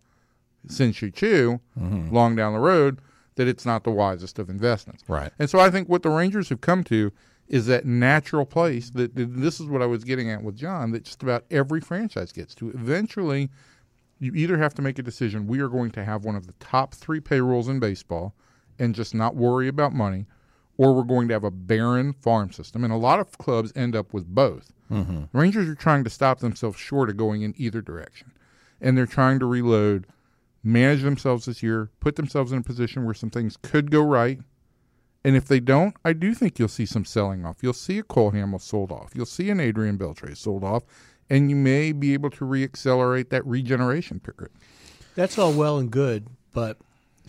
Shin 0.70 0.92
Choo 0.92 1.60
mm-hmm. 1.78 2.14
long 2.14 2.36
down 2.36 2.54
the 2.54 2.58
road, 2.58 3.00
that 3.34 3.46
it's 3.46 3.66
not 3.66 3.84
the 3.84 3.90
wisest 3.90 4.38
of 4.38 4.48
investments. 4.48 5.04
Right. 5.08 5.30
And 5.38 5.50
so 5.50 5.58
I 5.58 5.70
think 5.70 5.88
what 5.88 6.02
the 6.02 6.10
Rangers 6.10 6.48
have 6.48 6.60
come 6.60 6.84
to 6.84 7.12
is 7.48 7.66
that 7.66 7.84
natural 7.84 8.46
place 8.46 8.90
that 8.90 9.14
that 9.16 9.36
this 9.36 9.60
is 9.60 9.66
what 9.66 9.82
I 9.82 9.86
was 9.86 10.04
getting 10.04 10.30
at 10.30 10.42
with 10.42 10.56
Jon 10.56 10.92
that 10.92 11.04
just 11.04 11.22
about 11.22 11.44
every 11.50 11.80
franchise 11.80 12.32
gets 12.32 12.54
to. 12.56 12.70
Eventually, 12.70 13.50
you 14.18 14.32
either 14.34 14.56
have 14.56 14.74
to 14.74 14.82
make 14.82 14.98
a 14.98 15.02
decision 15.02 15.46
we 15.46 15.60
are 15.60 15.68
going 15.68 15.90
to 15.92 16.04
have 16.04 16.24
one 16.24 16.36
of 16.36 16.46
the 16.46 16.54
top 16.54 16.94
three 16.94 17.20
payrolls 17.20 17.68
in 17.68 17.80
baseball 17.80 18.34
and 18.78 18.94
just 18.94 19.14
not 19.14 19.36
worry 19.36 19.68
about 19.68 19.92
money, 19.92 20.26
or 20.76 20.92
we're 20.92 21.02
going 21.02 21.28
to 21.28 21.34
have 21.34 21.44
a 21.44 21.50
barren 21.50 22.12
farm 22.12 22.52
system. 22.52 22.84
And 22.84 22.92
a 22.92 22.96
lot 22.96 23.20
of 23.20 23.38
clubs 23.38 23.72
end 23.76 23.94
up 23.94 24.12
with 24.12 24.26
both. 24.26 24.72
The 24.90 25.28
Rangers 25.32 25.68
are 25.68 25.74
trying 25.74 26.04
to 26.04 26.10
stop 26.10 26.38
themselves 26.38 26.78
short 26.78 27.10
of 27.10 27.16
going 27.16 27.42
in 27.42 27.54
either 27.56 27.80
direction. 27.80 28.32
And 28.80 28.96
they're 28.96 29.06
trying 29.06 29.38
to 29.40 29.46
reload, 29.46 30.06
manage 30.62 31.02
themselves 31.02 31.46
this 31.46 31.62
year, 31.62 31.90
put 32.00 32.16
themselves 32.16 32.52
in 32.52 32.58
a 32.58 32.62
position 32.62 33.04
where 33.04 33.14
some 33.14 33.30
things 33.30 33.56
could 33.56 33.90
go 33.90 34.02
right. 34.02 34.38
And 35.24 35.36
if 35.36 35.46
they 35.46 35.58
don't, 35.58 35.96
I 36.04 36.12
do 36.12 36.34
think 36.34 36.58
you'll 36.58 36.68
see 36.68 36.86
some 36.86 37.04
selling 37.04 37.44
off. 37.44 37.62
You'll 37.62 37.72
see 37.72 37.98
a 37.98 38.02
Cole 38.02 38.32
Hamels 38.32 38.60
sold 38.60 38.92
off. 38.92 39.12
You'll 39.14 39.26
see 39.26 39.50
an 39.50 39.58
Adrian 39.58 39.96
Beltre 39.96 40.36
sold 40.36 40.62
off. 40.62 40.84
And 41.30 41.48
you 41.48 41.56
may 41.56 41.92
be 41.92 42.12
able 42.12 42.30
to 42.30 42.44
reaccelerate 42.44 43.30
that 43.30 43.46
regeneration 43.46 44.20
period. 44.20 44.52
That's 45.14 45.38
all 45.38 45.52
well 45.52 45.78
and 45.78 45.90
good, 45.90 46.26
but 46.52 46.76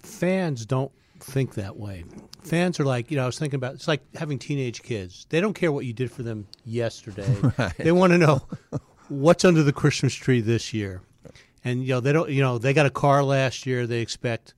fans 0.01 0.65
don't 0.65 0.91
think 1.19 1.55
that 1.55 1.77
way. 1.77 2.03
Fans 2.43 2.79
are 2.79 2.85
like, 2.85 3.09
you 3.11 3.17
know, 3.17 3.23
I 3.23 3.25
was 3.25 3.39
thinking 3.39 3.57
about 3.57 3.73
it's 3.75 3.87
like 3.87 4.01
having 4.15 4.37
teenage 4.39 4.83
kids. 4.83 5.25
They 5.29 5.41
don't 5.41 5.53
care 5.53 5.71
what 5.71 5.85
you 5.85 5.93
did 5.93 6.11
for 6.11 6.23
them 6.23 6.47
yesterday. 6.65 7.35
They 7.77 7.91
want 7.91 8.11
to 8.13 8.17
know 8.17 8.41
what's 9.09 9.43
under 9.45 9.63
the 9.63 9.73
Christmas 9.73 10.13
tree 10.13 10.41
this 10.41 10.73
year. 10.73 11.01
And 11.63 11.81
you 11.83 11.89
know, 11.89 11.99
they 11.99 12.13
don't, 12.13 12.29
you 12.29 12.41
know, 12.41 12.57
they 12.59 12.73
got 12.73 12.85
a 12.85 12.91
car 12.91 13.23
last 13.23 13.65
year, 13.65 13.87
they 13.87 14.01
expect 14.01 14.53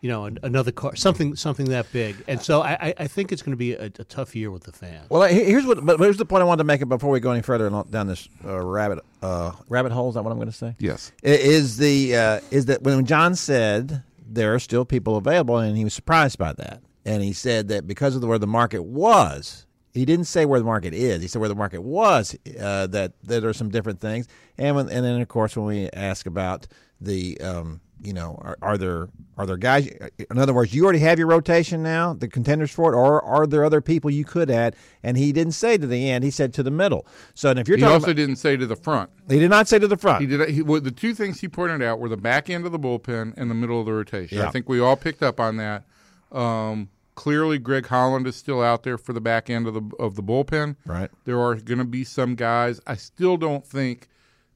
you 0.00 0.08
know, 0.08 0.26
another 0.44 0.70
car, 0.70 0.94
something, 0.94 1.34
something 1.34 1.70
that 1.70 1.90
big, 1.92 2.14
and 2.28 2.40
so 2.40 2.60
I, 2.62 2.74
I- 2.80 2.94
I 3.00 3.06
think 3.08 3.32
it's 3.32 3.42
going 3.42 3.50
to 3.50 3.56
be 3.56 3.72
a, 3.72 3.86
a 3.86 3.90
tough 4.04 4.36
year 4.36 4.48
with 4.48 4.62
the 4.62 4.70
fans. 4.70 5.10
Well, 5.10 5.22
here's 5.28 5.66
what. 5.66 5.84
But 5.84 5.98
here's 5.98 6.18
the 6.18 6.24
point 6.24 6.40
I 6.42 6.44
wanted 6.44 6.58
to 6.58 6.64
make 6.64 6.88
before 6.88 7.10
we 7.10 7.18
go 7.18 7.32
any 7.32 7.42
further 7.42 7.68
down 7.90 8.06
this 8.06 8.28
uh, 8.44 8.60
rabbit 8.64 9.00
uh, 9.22 9.50
rabbit 9.68 9.90
hole. 9.90 10.08
Is 10.10 10.14
that 10.14 10.22
what 10.22 10.30
I'm 10.30 10.36
going 10.38 10.46
to 10.52 10.56
say? 10.56 10.76
Yes. 10.78 11.10
I- 11.24 11.30
Is 11.30 11.78
the 11.78 12.14
uh, 12.16 12.40
is 12.52 12.66
that 12.66 12.84
when 12.84 13.04
Jon 13.06 13.34
said 13.34 14.04
there 14.28 14.54
are 14.54 14.58
still 14.58 14.84
people 14.84 15.16
available, 15.16 15.58
and 15.58 15.76
he 15.76 15.84
was 15.84 15.94
surprised 15.94 16.38
by 16.38 16.52
that, 16.54 16.82
and 17.04 17.22
he 17.22 17.32
said 17.32 17.68
that 17.68 17.86
because 17.86 18.14
of 18.14 18.20
the, 18.20 18.26
where 18.26 18.38
the 18.38 18.46
market 18.46 18.84
was, 18.84 19.66
he 19.92 20.04
didn't 20.04 20.26
say 20.26 20.44
where 20.44 20.60
the 20.60 20.66
market 20.66 20.94
is. 20.94 21.22
He 21.22 21.28
said 21.28 21.40
where 21.40 21.48
the 21.48 21.54
market 21.54 21.82
was. 21.82 22.36
Uh, 22.46 22.86
that 22.88 23.12
that 23.22 23.40
there 23.40 23.48
are 23.48 23.54
some 23.54 23.70
different 23.70 24.00
things, 24.00 24.28
and 24.56 24.76
when, 24.76 24.88
and 24.88 25.04
then 25.04 25.20
of 25.20 25.28
course 25.28 25.56
when 25.56 25.66
we 25.66 25.90
ask 25.92 26.26
about 26.26 26.66
the 27.00 27.40
um, 27.40 27.80
you 28.02 28.12
know 28.12 28.38
are, 28.42 28.56
are 28.62 28.78
there 28.78 29.08
are 29.36 29.46
there 29.46 29.56
guys? 29.56 29.86
In 30.30 30.38
other 30.38 30.52
words, 30.52 30.74
you 30.74 30.82
already 30.84 30.98
have 30.98 31.18
your 31.18 31.28
rotation 31.28 31.82
now, 31.82 32.12
the 32.12 32.26
contenders 32.28 32.70
for 32.72 32.92
it, 32.92 32.96
or 32.96 33.22
are 33.24 33.46
there 33.46 33.64
other 33.64 33.80
people 33.80 34.10
you 34.10 34.24
could 34.24 34.50
add? 34.50 34.74
And 35.02 35.16
he 35.16 35.32
didn't 35.32 35.52
say 35.52 35.78
to 35.78 35.86
the 35.86 36.10
end. 36.10 36.24
He 36.24 36.30
said 36.30 36.52
to 36.54 36.62
the 36.62 36.70
middle. 36.72 37.06
So 37.34 37.50
and 37.50 37.58
if 37.58 37.68
you're 37.68 37.76
He 37.76 37.82
talking, 37.82 37.94
also 37.94 38.06
about, 38.06 38.16
didn't 38.16 38.36
say 38.36 38.56
to 38.56 38.66
the 38.66 38.74
front. 38.76 39.10
he 39.28 39.38
did 39.38 39.50
not 39.50 39.68
say 39.68 39.78
to 39.78 39.86
the 39.86 39.96
front. 39.96 40.20
He 40.22 40.26
did. 40.26 40.48
He, 40.50 40.62
well, 40.62 40.80
the 40.80 40.90
two 40.90 41.14
things 41.14 41.40
he 41.40 41.48
pointed 41.48 41.82
out 41.82 42.00
were 42.00 42.08
the 42.08 42.16
back 42.16 42.50
end 42.50 42.66
of 42.66 42.72
the 42.72 42.78
bullpen 42.80 43.34
and 43.36 43.50
the 43.50 43.54
middle 43.54 43.78
of 43.78 43.86
the 43.86 43.92
rotation. 43.92 44.38
Yeah. 44.38 44.48
I 44.48 44.50
think 44.50 44.68
we 44.68 44.80
all 44.80 44.96
picked 44.96 45.22
up 45.22 45.38
on 45.38 45.56
that. 45.58 45.84
Um, 46.32 46.88
clearly, 47.14 47.58
Greg 47.58 47.86
Holland 47.86 48.26
is 48.26 48.36
still 48.36 48.62
out 48.62 48.82
there 48.82 48.98
for 48.98 49.12
the 49.12 49.20
back 49.20 49.48
end 49.50 49.66
of 49.68 49.74
the 49.74 49.96
of 49.98 50.16
the 50.16 50.22
bullpen. 50.22 50.76
Right. 50.84 51.10
There 51.24 51.40
are 51.40 51.54
going 51.54 51.78
to 51.78 51.84
be 51.84 52.02
some 52.04 52.34
guys. 52.34 52.80
I 52.86 52.96
still 52.96 53.36
don't 53.36 53.64
think 53.64 54.08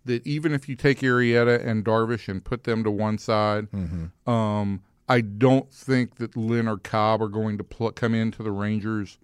that 0.05 0.27
even 0.27 0.53
if 0.53 0.69
you 0.69 0.77
take 0.77 1.01
Arrieta 1.01 1.65
and 1.65 1.85
Darvish 1.85 2.29
and 2.29 2.45
put 2.45 2.65
them 2.65 2.83
to 2.85 2.91
one 2.91 3.19
side, 3.19 3.69
um, 4.27 4.83
I 5.09 5.21
don't 5.21 5.71
think 5.73 6.17
that 6.17 6.37
Lynn 6.37 6.69
or 6.69 6.79
Cobb 6.79 7.23
are 7.23 7.29
going 7.29 7.59
to 7.59 7.65
pl- 7.65 7.93
come 7.93 8.15
into 8.15 8.43
the 8.43 8.51
Rangers' 8.53 9.19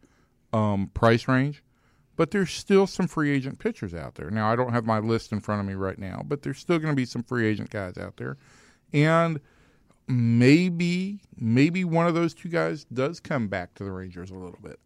um, 0.52 0.90
price 0.94 1.26
range. 1.28 1.62
But 2.16 2.32
there's 2.32 2.50
still 2.50 2.86
some 2.88 3.06
free 3.06 3.30
agent 3.30 3.60
pitchers 3.60 3.94
out 3.94 4.16
there. 4.16 4.28
Now, 4.28 4.50
I 4.50 4.56
don't 4.56 4.72
have 4.72 4.84
my 4.84 4.98
list 4.98 5.30
in 5.32 5.40
front 5.40 5.60
of 5.60 5.66
me 5.66 5.74
right 5.74 5.98
now, 5.98 6.22
but 6.26 6.42
there's 6.42 6.58
still 6.58 6.78
going 6.78 6.92
to 6.92 6.96
be 6.96 7.04
some 7.04 7.22
free 7.22 7.46
agent 7.46 7.70
guys 7.70 7.96
out 7.96 8.16
there. 8.16 8.36
And 8.92 9.40
maybe, 10.08 11.20
maybe 11.36 11.84
one 11.84 12.06
of 12.08 12.14
those 12.14 12.34
two 12.34 12.48
guys 12.48 12.84
does 12.92 13.20
come 13.20 13.46
back 13.48 13.74
to 13.74 13.84
the 13.84 13.92
Rangers 13.92 14.30
a 14.30 14.34
little 14.34 14.58
bit. 14.62 14.80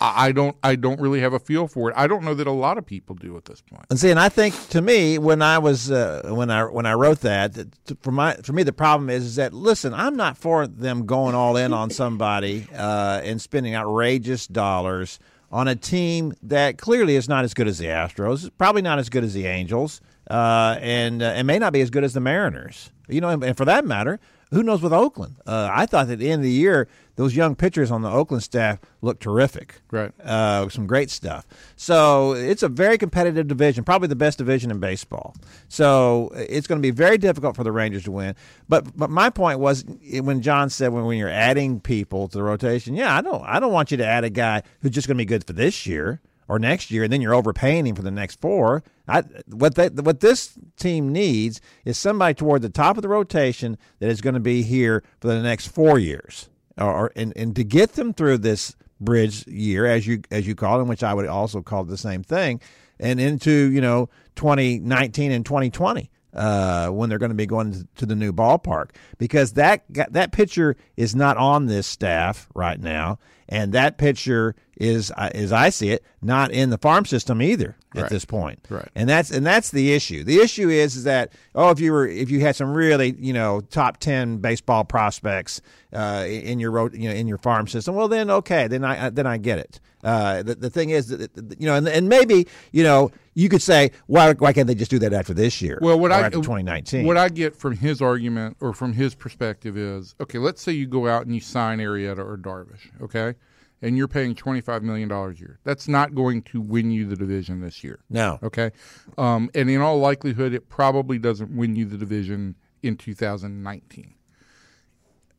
I 0.00 0.32
don't, 0.32 0.56
I 0.62 0.76
don't 0.76 1.00
really 1.00 1.20
have 1.20 1.32
a 1.32 1.38
feel 1.38 1.66
for 1.66 1.90
it. 1.90 1.94
I 1.96 2.06
don't 2.06 2.24
know 2.24 2.34
that 2.34 2.46
a 2.46 2.52
lot 2.52 2.78
of 2.78 2.84
people 2.84 3.14
do 3.14 3.36
at 3.36 3.44
this 3.44 3.60
point. 3.60 3.86
And 3.90 3.98
see, 3.98 4.10
and 4.10 4.20
I 4.20 4.28
think 4.28 4.54
to 4.70 4.82
me, 4.82 5.18
when 5.18 5.42
I 5.42 5.58
was 5.58 5.90
uh, 5.90 6.22
when 6.30 6.50
I 6.50 6.64
when 6.64 6.86
I 6.86 6.94
wrote 6.94 7.20
that, 7.20 7.54
that 7.54 8.02
for 8.02 8.10
my 8.10 8.34
for 8.36 8.52
me, 8.52 8.62
the 8.62 8.72
problem 8.72 9.10
is, 9.10 9.24
is 9.24 9.36
that 9.36 9.52
listen, 9.52 9.94
I'm 9.94 10.16
not 10.16 10.36
for 10.36 10.66
them 10.66 11.06
going 11.06 11.34
all 11.34 11.56
in 11.56 11.72
on 11.72 11.90
somebody 11.90 12.66
uh, 12.74 13.20
and 13.24 13.40
spending 13.40 13.74
outrageous 13.74 14.46
dollars 14.46 15.18
on 15.50 15.68
a 15.68 15.76
team 15.76 16.34
that 16.42 16.78
clearly 16.78 17.14
is 17.14 17.28
not 17.28 17.44
as 17.44 17.54
good 17.54 17.68
as 17.68 17.78
the 17.78 17.86
Astros, 17.86 18.50
probably 18.58 18.82
not 18.82 18.98
as 18.98 19.08
good 19.08 19.22
as 19.22 19.34
the 19.34 19.46
Angels, 19.46 20.00
uh, 20.28 20.76
and 20.80 21.22
uh, 21.22 21.26
and 21.26 21.46
may 21.46 21.58
not 21.58 21.72
be 21.72 21.80
as 21.80 21.90
good 21.90 22.04
as 22.04 22.12
the 22.12 22.20
Mariners. 22.20 22.90
You 23.08 23.20
know, 23.20 23.28
and, 23.28 23.44
and 23.44 23.56
for 23.56 23.64
that 23.66 23.84
matter, 23.84 24.18
who 24.54 24.62
knows 24.62 24.80
with 24.80 24.92
Oakland? 24.92 25.36
Uh, 25.46 25.68
I 25.70 25.86
thought 25.86 26.08
at 26.08 26.18
the 26.18 26.30
end 26.30 26.40
of 26.40 26.44
the 26.44 26.50
year, 26.50 26.88
those 27.16 27.36
young 27.36 27.54
pitchers 27.54 27.90
on 27.90 28.02
the 28.02 28.10
Oakland 28.10 28.42
staff 28.42 28.78
looked 29.02 29.22
terrific. 29.22 29.82
Right. 29.90 30.12
Uh, 30.20 30.68
some 30.68 30.86
great 30.86 31.10
stuff. 31.10 31.46
So 31.76 32.32
it's 32.32 32.62
a 32.62 32.68
very 32.68 32.96
competitive 32.96 33.46
division, 33.48 33.84
probably 33.84 34.08
the 34.08 34.16
best 34.16 34.38
division 34.38 34.70
in 34.70 34.78
baseball. 34.78 35.34
So 35.68 36.30
it's 36.34 36.66
going 36.66 36.80
to 36.80 36.82
be 36.82 36.90
very 36.90 37.18
difficult 37.18 37.56
for 37.56 37.64
the 37.64 37.72
Rangers 37.72 38.04
to 38.04 38.12
win. 38.12 38.34
But 38.68 38.96
but 38.96 39.10
my 39.10 39.30
point 39.30 39.58
was 39.58 39.84
when 40.20 40.40
Jon 40.40 40.70
said 40.70 40.92
when, 40.92 41.04
when 41.04 41.18
you're 41.18 41.28
adding 41.28 41.80
people 41.80 42.28
to 42.28 42.38
the 42.38 42.44
rotation, 42.44 42.94
yeah, 42.94 43.16
I 43.16 43.20
don't 43.20 43.42
I 43.44 43.60
don't 43.60 43.72
want 43.72 43.90
you 43.90 43.96
to 43.98 44.06
add 44.06 44.24
a 44.24 44.30
guy 44.30 44.62
who's 44.80 44.92
just 44.92 45.06
going 45.06 45.16
to 45.16 45.20
be 45.20 45.26
good 45.26 45.44
for 45.46 45.52
this 45.52 45.86
year 45.86 46.20
or 46.48 46.58
next 46.58 46.90
year, 46.90 47.04
and 47.04 47.12
then 47.12 47.20
you're 47.20 47.34
overpaying 47.34 47.86
him 47.86 47.96
for 47.96 48.02
the 48.02 48.10
next 48.10 48.40
four. 48.40 48.82
I, 49.08 49.22
what 49.46 49.74
they, 49.74 49.88
what 49.88 50.20
this 50.20 50.58
team 50.76 51.12
needs 51.12 51.60
is 51.84 51.98
somebody 51.98 52.34
toward 52.34 52.62
the 52.62 52.70
top 52.70 52.96
of 52.96 53.02
the 53.02 53.08
rotation 53.08 53.78
that 53.98 54.08
is 54.08 54.20
going 54.20 54.34
to 54.34 54.40
be 54.40 54.62
here 54.62 55.02
for 55.20 55.28
the 55.28 55.42
next 55.42 55.68
four 55.68 55.98
years, 55.98 56.48
or 56.78 57.12
and, 57.16 57.32
and 57.36 57.54
to 57.56 57.64
get 57.64 57.92
them 57.92 58.12
through 58.12 58.38
this 58.38 58.76
bridge 59.00 59.46
year, 59.46 59.86
as 59.86 60.06
you 60.06 60.22
as 60.30 60.46
you 60.46 60.54
call 60.54 60.80
it, 60.80 60.84
which 60.84 61.02
I 61.02 61.14
would 61.14 61.26
also 61.26 61.62
call 61.62 61.84
the 61.84 61.98
same 61.98 62.22
thing, 62.22 62.60
and 62.98 63.20
into 63.20 63.50
you 63.50 63.80
know 63.80 64.08
2019 64.36 65.32
and 65.32 65.44
2020 65.44 66.10
uh, 66.34 66.88
when 66.88 67.08
they're 67.08 67.18
going 67.18 67.30
to 67.30 67.34
be 67.36 67.46
going 67.46 67.88
to 67.96 68.06
the 68.06 68.14
new 68.16 68.32
ballpark 68.32 68.90
because 69.18 69.52
that 69.52 69.84
that 69.90 70.32
pitcher 70.32 70.76
is 70.96 71.14
not 71.14 71.36
on 71.36 71.66
this 71.66 71.86
staff 71.86 72.48
right 72.54 72.80
now, 72.80 73.18
and 73.48 73.72
that 73.72 73.98
pitcher 73.98 74.54
is, 74.76 75.12
uh, 75.16 75.30
as 75.34 75.52
I 75.52 75.68
see 75.70 75.90
it, 75.90 76.04
not 76.20 76.50
in 76.50 76.70
the 76.70 76.78
farm 76.78 77.04
system 77.04 77.40
either 77.40 77.76
at 77.94 78.02
Right. 78.02 78.10
this 78.10 78.24
point. 78.24 78.58
Right. 78.68 78.88
And 78.96 79.08
that's 79.08 79.30
and 79.30 79.46
that's 79.46 79.70
the 79.70 79.92
issue. 79.92 80.24
The 80.24 80.38
issue 80.40 80.68
is 80.68 80.96
is 80.96 81.04
that 81.04 81.32
oh, 81.54 81.70
if 81.70 81.78
you 81.78 81.92
were 81.92 82.06
if 82.08 82.30
you 82.30 82.40
had 82.40 82.56
some 82.56 82.72
really 82.74 83.14
you 83.18 83.32
know 83.32 83.60
top 83.60 83.98
ten 83.98 84.38
baseball 84.38 84.84
prospects 84.84 85.60
uh, 85.92 86.24
in 86.28 86.58
your 86.58 86.92
you 86.92 87.08
know 87.08 87.14
in 87.14 87.28
your 87.28 87.38
farm 87.38 87.68
system, 87.68 87.94
well 87.94 88.08
then 88.08 88.30
okay, 88.30 88.66
then 88.66 88.84
I 88.84 89.10
then 89.10 89.26
I 89.26 89.36
get 89.36 89.58
it. 89.60 89.80
Uh, 90.02 90.42
the, 90.42 90.54
the 90.56 90.68
thing 90.68 90.90
is 90.90 91.08
that, 91.08 91.30
you 91.58 91.66
know, 91.66 91.76
and, 91.76 91.88
and 91.88 92.08
maybe 92.08 92.46
you 92.72 92.82
know 92.82 93.10
you 93.34 93.48
could 93.48 93.62
say 93.62 93.90
why 94.06 94.32
why 94.34 94.52
can't 94.52 94.66
they 94.66 94.74
just 94.74 94.90
do 94.90 94.98
that 95.00 95.12
after 95.12 95.34
this 95.34 95.60
year? 95.60 95.78
Well, 95.82 95.98
what 95.98 96.12
I 96.12 96.20
after 96.20 96.38
2019. 96.38 97.06
what 97.06 97.16
I 97.16 97.28
get 97.28 97.54
from 97.54 97.76
his 97.76 98.00
argument 98.00 98.56
or 98.60 98.72
from 98.72 98.92
his 98.92 99.14
perspective 99.14 99.76
is, 99.76 100.14
okay, 100.20 100.38
let's 100.38 100.62
say 100.62 100.72
you 100.72 100.86
go 100.86 101.08
out 101.08 101.26
and 101.26 101.34
you 101.34 101.40
sign 101.40 101.78
Arrieta 101.78 102.18
or 102.18 102.36
Darvish, 102.38 102.90
okay, 103.02 103.34
and 103.82 103.96
you're 103.96 104.08
paying 104.08 104.34
twenty 104.34 104.60
five 104.60 104.82
million 104.82 105.08
dollars 105.08 105.38
a 105.38 105.40
year. 105.40 105.58
That's 105.64 105.88
not 105.88 106.14
going 106.14 106.42
to 106.42 106.60
win 106.60 106.90
you 106.90 107.06
the 107.06 107.16
division 107.16 107.60
this 107.60 107.84
year. 107.84 108.00
no, 108.08 108.38
Okay, 108.42 108.70
um, 109.18 109.50
and 109.54 109.68
in 109.68 109.80
all 109.80 109.98
likelihood, 109.98 110.54
it 110.54 110.68
probably 110.68 111.18
doesn't 111.18 111.54
win 111.54 111.76
you 111.76 111.84
the 111.84 111.98
division 111.98 112.54
in 112.82 112.96
2019. 112.96 114.14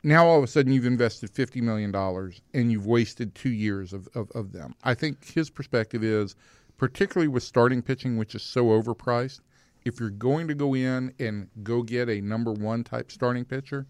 Now 0.03 0.27
all 0.27 0.37
of 0.37 0.43
a 0.43 0.47
sudden 0.47 0.71
you've 0.71 0.85
invested 0.85 1.31
fifty 1.31 1.61
million 1.61 1.91
dollars 1.91 2.41
and 2.53 2.71
you've 2.71 2.85
wasted 2.85 3.33
two 3.33 3.49
years 3.49 3.91
of, 3.93 4.07
of, 4.13 4.29
of 4.31 4.51
them. 4.51 4.75
I 4.83 4.93
think 4.93 5.25
his 5.25 5.49
perspective 5.49 6.03
is, 6.03 6.35
particularly 6.77 7.27
with 7.27 7.43
starting 7.43 7.81
pitching, 7.81 8.17
which 8.17 8.35
is 8.35 8.43
so 8.43 8.65
overpriced, 8.65 9.41
if 9.85 9.99
you're 9.99 10.09
going 10.09 10.47
to 10.47 10.55
go 10.55 10.73
in 10.75 11.13
and 11.19 11.47
go 11.63 11.81
get 11.83 12.09
a 12.09 12.19
number 12.21 12.51
one 12.51 12.83
type 12.83 13.11
starting 13.11 13.45
pitcher, 13.45 13.85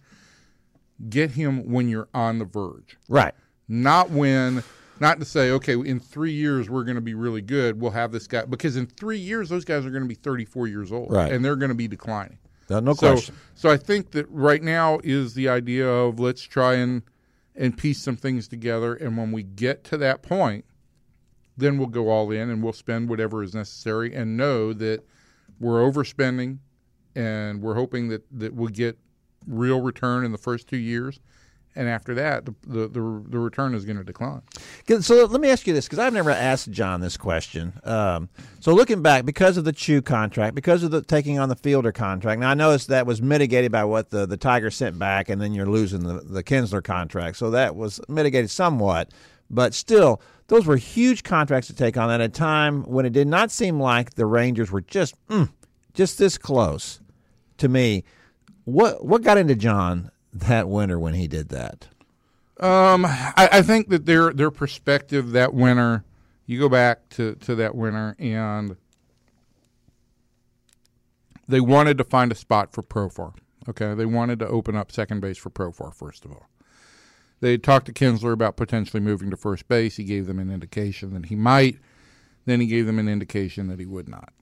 get 1.10 1.32
him 1.32 1.70
when 1.72 1.90
you're 1.90 2.08
on 2.14 2.40
the 2.40 2.46
verge 2.46 2.98
right. 3.10 3.34
not 3.68 4.10
when 4.12 4.64
not 5.02 5.20
to 5.20 5.26
say 5.26 5.52
okay 5.52 5.74
in 5.74 6.00
three 6.00 6.32
years 6.32 6.70
we're 6.70 6.86
going 6.86 6.96
to 6.96 7.02
be 7.02 7.14
really 7.14 7.42
good 7.42 7.82
we'll 7.82 7.92
have 7.92 8.14
this 8.14 8.28
guy 8.28 8.46
because 8.46 8.78
in 8.78 8.86
three 8.88 9.18
years 9.18 9.50
those 9.50 9.66
guys 9.66 9.86
are 9.86 9.90
going 9.90 10.04
to 10.04 10.08
be 10.08 10.16
34 10.16 10.68
years 10.68 10.94
old 10.94 11.12
Right. 11.12 11.34
and 11.34 11.44
they're 11.44 11.58
going 11.58 11.68
to 11.70 11.76
be 11.76 11.90
declining 11.90 12.38
No, 12.70 12.80
no 12.80 12.94
so, 12.94 13.12
question. 13.12 13.36
so 13.56 13.70
i 13.70 13.76
think 13.76 14.12
that 14.12 14.26
right 14.30 14.64
now 14.64 15.00
is 15.04 15.34
the 15.34 15.50
idea 15.50 15.86
of 15.86 16.18
let's 16.18 16.42
try 16.44 16.76
and 16.76 17.02
and 17.58 17.78
piece 17.78 18.02
some 18.02 18.16
things 18.16 18.48
together 18.48 18.96
and 18.96 19.18
when 19.18 19.34
we 19.34 19.44
get 19.44 19.84
to 19.86 19.98
that 19.98 20.22
point 20.22 20.64
then 21.58 21.78
we'll 21.78 21.88
go 21.88 22.10
all 22.10 22.32
in 22.32 22.50
and 22.50 22.64
we'll 22.64 22.74
spend 22.74 23.10
whatever 23.10 23.44
is 23.44 23.54
necessary 23.54 24.14
and 24.14 24.38
know 24.38 24.74
that 24.74 25.04
we're 25.60 25.82
overspending 25.82 26.58
and 27.16 27.62
we're 27.62 27.76
hoping 27.76 28.10
that 28.10 28.26
that 28.32 28.54
we'll 28.54 28.70
get 28.70 28.98
real 29.48 29.82
return 29.82 30.26
in 30.26 30.32
the 30.32 30.38
first 30.38 30.68
two 30.68 30.78
years 30.78 31.20
and 31.76 31.88
after 31.88 32.14
that 32.16 32.46
the 32.46 32.54
the, 32.66 32.88
the, 32.88 33.02
return 33.02 33.76
is 33.76 33.86
going 33.86 33.98
to 33.98 34.04
decline. 34.04 34.42
So 35.02 35.26
let 35.26 35.42
me 35.42 35.50
ask 35.50 35.68
you 35.68 35.74
this, 35.74 35.86
because 35.86 36.00
I've 36.00 36.14
never 36.14 36.32
asked 36.32 36.72
Jon 36.72 37.02
this 37.02 37.18
question. 37.18 37.74
Um, 37.84 38.30
so 38.60 38.74
looking 38.74 39.02
back, 39.02 39.26
because 39.26 39.58
of 39.58 39.66
the 39.66 39.74
Choo 39.74 40.02
contract, 40.02 40.56
because 40.56 40.84
of 40.84 40.92
the 40.92 41.02
taking 41.02 41.38
on 41.38 41.50
the 41.50 41.56
Fielder 41.56 41.92
contract, 41.92 42.40
now 42.40 42.50
I 42.50 42.54
noticed 42.54 42.88
that 42.88 43.06
was 43.06 43.22
mitigated 43.22 43.72
by 43.72 43.84
what 43.84 44.10
the, 44.10 44.26
the 44.26 44.38
Tigers 44.38 44.76
sent 44.76 44.98
back, 44.98 45.30
and 45.30 45.42
then 45.42 45.54
you're 45.54 45.66
losing 45.66 46.04
the, 46.04 46.22
the 46.22 46.44
Kinsler 46.44 46.84
contract. 46.84 47.38
So 47.38 47.52
that 47.52 47.76
was 47.76 48.00
mitigated 48.08 48.50
somewhat. 48.50 49.12
But 49.50 49.74
still, 49.74 50.22
those 50.48 50.66
were 50.66 50.78
huge 50.78 51.24
contracts 51.24 51.68
to 51.68 51.76
take 51.76 51.98
on 51.98 52.10
at 52.10 52.22
a 52.22 52.30
time 52.30 52.84
when 52.84 53.06
it 53.06 53.14
did 53.14 53.28
not 53.28 53.52
seem 53.52 53.80
like 53.80 54.16
the 54.16 54.26
Rangers 54.26 54.72
were 54.72 54.82
just 54.82 55.16
mm, 55.28 55.50
just 55.94 56.18
this 56.18 56.38
close. 56.38 57.00
To 57.60 57.70
me, 57.70 58.04
what 58.66 59.06
what 59.06 59.24
got 59.24 59.38
into 59.38 59.56
Jon 59.56 60.12
that 60.34 60.68
winter 60.68 61.00
when 61.00 61.14
he 61.14 61.28
did 61.28 61.50
that? 61.50 61.88
Um, 62.60 63.06
I, 63.06 63.50
I 63.52 63.62
think 63.62 63.90
that 63.90 64.06
their 64.06 64.34
their 64.34 64.52
perspective 64.52 65.32
that 65.32 65.54
winter, 65.54 66.04
you 66.46 66.60
go 66.60 66.70
back 66.70 67.10
to, 67.10 67.36
to 67.36 67.56
that 67.56 67.76
winter, 67.76 68.16
and 68.18 68.78
they 71.48 71.60
wanted 71.60 71.98
to 71.98 72.04
find 72.04 72.32
a 72.32 72.36
spot 72.36 72.72
for 72.72 72.82
Profar. 72.82 73.34
Okay, 73.68 73.94
they 73.94 74.06
wanted 74.06 74.40
to 74.40 74.48
open 74.48 74.76
up 74.76 74.92
second 74.92 75.22
base 75.22 75.38
for 75.38 75.50
Profar 75.50 75.94
first 75.94 76.24
of 76.24 76.32
all. 76.32 76.48
They 77.42 77.58
talked 77.58 77.86
to 77.88 77.94
Kinsler 77.94 78.34
about 78.34 78.58
potentially 78.58 79.02
moving 79.02 79.30
to 79.30 79.38
first 79.38 79.68
base. 79.68 79.98
He 79.98 80.04
gave 80.04 80.26
them 80.26 80.40
an 80.40 80.52
indication 80.52 81.14
that 81.14 81.28
he 81.28 81.36
might. 81.36 81.78
Then 82.46 82.60
he 82.60 82.68
gave 82.68 82.86
them 82.86 83.00
an 83.00 83.10
indication 83.10 83.68
that 83.68 83.80
he 83.80 83.86
would 83.86 84.08
not. 84.08 84.34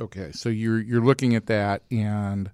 Okay, 0.00 0.30
so 0.32 0.48
you're 0.48 0.80
you're 0.80 1.04
looking 1.04 1.34
at 1.34 1.46
that 1.46 1.82
and 1.90 2.50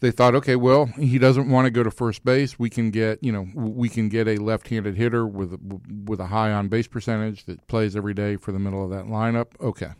they 0.00 0.10
thought, 0.10 0.34
okay, 0.34 0.56
well, 0.56 0.86
he 0.86 1.18
doesn't 1.18 1.48
want 1.48 1.64
to 1.64 1.70
go 1.70 1.82
to 1.82 1.90
first 1.90 2.24
base. 2.24 2.58
We 2.58 2.68
can 2.68 2.90
get, 2.90 3.24
you 3.24 3.32
know, 3.32 3.48
we 3.54 3.88
can 3.88 4.08
get 4.08 4.28
a 4.28 4.36
left-handed 4.36 4.96
hitter 4.96 5.26
with 5.26 5.58
with 6.04 6.20
a 6.20 6.26
high 6.26 6.52
on 6.52 6.68
base 6.68 6.86
percentage 6.86 7.44
that 7.46 7.66
plays 7.66 7.96
every 7.96 8.14
day 8.14 8.36
for 8.36 8.52
the 8.52 8.58
middle 8.58 8.84
of 8.84 8.90
that 8.90 9.06
lineup. 9.06 9.46
Okay, 9.60 9.90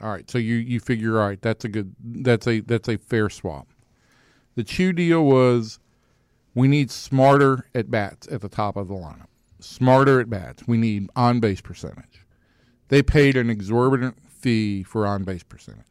all 0.00 0.10
right. 0.10 0.28
So 0.30 0.38
you 0.38 0.56
you 0.56 0.80
figure, 0.80 1.20
all 1.20 1.28
right, 1.28 1.40
that's 1.40 1.64
a 1.64 1.68
good, 1.68 1.94
that's 2.02 2.46
a 2.46 2.60
that's 2.60 2.88
a 2.88 2.96
fair 2.96 3.28
swap. 3.28 3.68
The 4.54 4.64
Choo 4.64 4.92
deal 4.92 5.24
was, 5.24 5.78
we 6.54 6.68
need 6.68 6.90
smarter 6.90 7.66
at 7.74 7.90
bats 7.90 8.28
at 8.30 8.40
the 8.40 8.48
top 8.48 8.76
of 8.76 8.88
the 8.88 8.94
lineup. 8.94 9.26
Smarter 9.60 10.20
at 10.20 10.28
bats. 10.28 10.64
We 10.66 10.76
need 10.76 11.08
on 11.16 11.40
base 11.40 11.60
percentage. 11.60 12.26
They 12.88 13.02
paid 13.02 13.36
an 13.36 13.48
exorbitant 13.48 14.16
fee 14.28 14.82
for 14.82 15.06
on 15.06 15.24
base 15.24 15.42
percentage. 15.42 15.86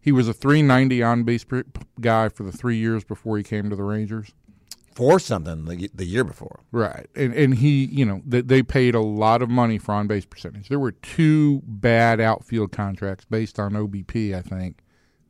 He 0.00 0.12
was 0.12 0.28
a 0.28 0.32
390 0.32 1.02
on 1.02 1.24
base 1.24 1.44
per- 1.44 1.64
guy 2.00 2.28
for 2.28 2.42
the 2.42 2.52
three 2.52 2.76
years 2.76 3.04
before 3.04 3.36
he 3.36 3.42
came 3.42 3.70
to 3.70 3.76
the 3.76 3.82
Rangers. 3.82 4.32
For 4.94 5.18
something 5.18 5.66
the, 5.66 5.88
the 5.94 6.04
year 6.04 6.24
before. 6.24 6.60
Right. 6.72 7.06
And 7.14 7.32
and 7.32 7.54
he, 7.54 7.84
you 7.86 8.04
know, 8.04 8.22
they, 8.26 8.40
they 8.40 8.62
paid 8.62 8.94
a 8.94 9.00
lot 9.00 9.40
of 9.40 9.48
money 9.48 9.78
for 9.78 9.92
on 9.92 10.08
base 10.08 10.26
percentage. 10.26 10.68
There 10.68 10.80
were 10.80 10.92
two 10.92 11.62
bad 11.64 12.20
outfield 12.20 12.72
contracts 12.72 13.24
based 13.24 13.58
on 13.58 13.72
OBP, 13.72 14.34
I 14.34 14.42
think, 14.42 14.80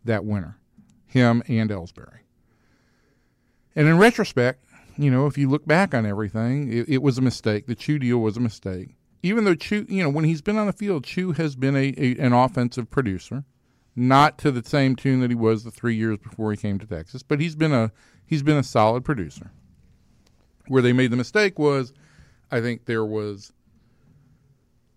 that 0.04 0.24
winter. 0.24 0.56
Him 1.06 1.42
and 1.46 1.70
Ellsbury. 1.70 2.20
And 3.76 3.86
in 3.88 3.98
retrospect, 3.98 4.64
you 4.96 5.10
know, 5.10 5.26
if 5.26 5.38
you 5.38 5.48
look 5.48 5.66
back 5.66 5.94
on 5.94 6.04
everything, 6.04 6.72
it, 6.72 6.88
it 6.88 7.02
was 7.02 7.18
a 7.18 7.22
mistake. 7.22 7.66
The 7.66 7.74
Choo 7.74 7.98
deal 7.98 8.18
was 8.18 8.36
a 8.36 8.40
mistake. 8.40 8.96
Even 9.22 9.44
though 9.44 9.54
Choo, 9.54 9.86
you 9.88 10.02
know, 10.02 10.08
when 10.08 10.24
he's 10.24 10.42
been 10.42 10.58
on 10.58 10.66
the 10.66 10.72
field, 10.72 11.04
Choo 11.04 11.32
has 11.32 11.56
been 11.56 11.76
a, 11.76 11.94
a 11.96 12.16
an 12.18 12.32
offensive 12.32 12.90
producer, 12.90 13.44
not 13.94 14.38
to 14.38 14.50
the 14.50 14.66
same 14.66 14.96
tune 14.96 15.20
that 15.20 15.30
he 15.30 15.34
was 15.34 15.64
the 15.64 15.70
three 15.70 15.94
years 15.94 16.18
before 16.18 16.50
he 16.50 16.56
came 16.56 16.78
to 16.78 16.86
Texas, 16.86 17.22
but 17.22 17.40
he's 17.40 17.54
been 17.54 17.72
a 17.72 17.92
he's 18.26 18.42
been 18.42 18.56
a 18.56 18.62
solid 18.62 19.04
producer. 19.04 19.52
Where 20.68 20.82
they 20.82 20.92
made 20.92 21.10
the 21.10 21.16
mistake 21.16 21.58
was, 21.58 21.92
I 22.50 22.60
think 22.60 22.86
there 22.86 23.04
was. 23.04 23.52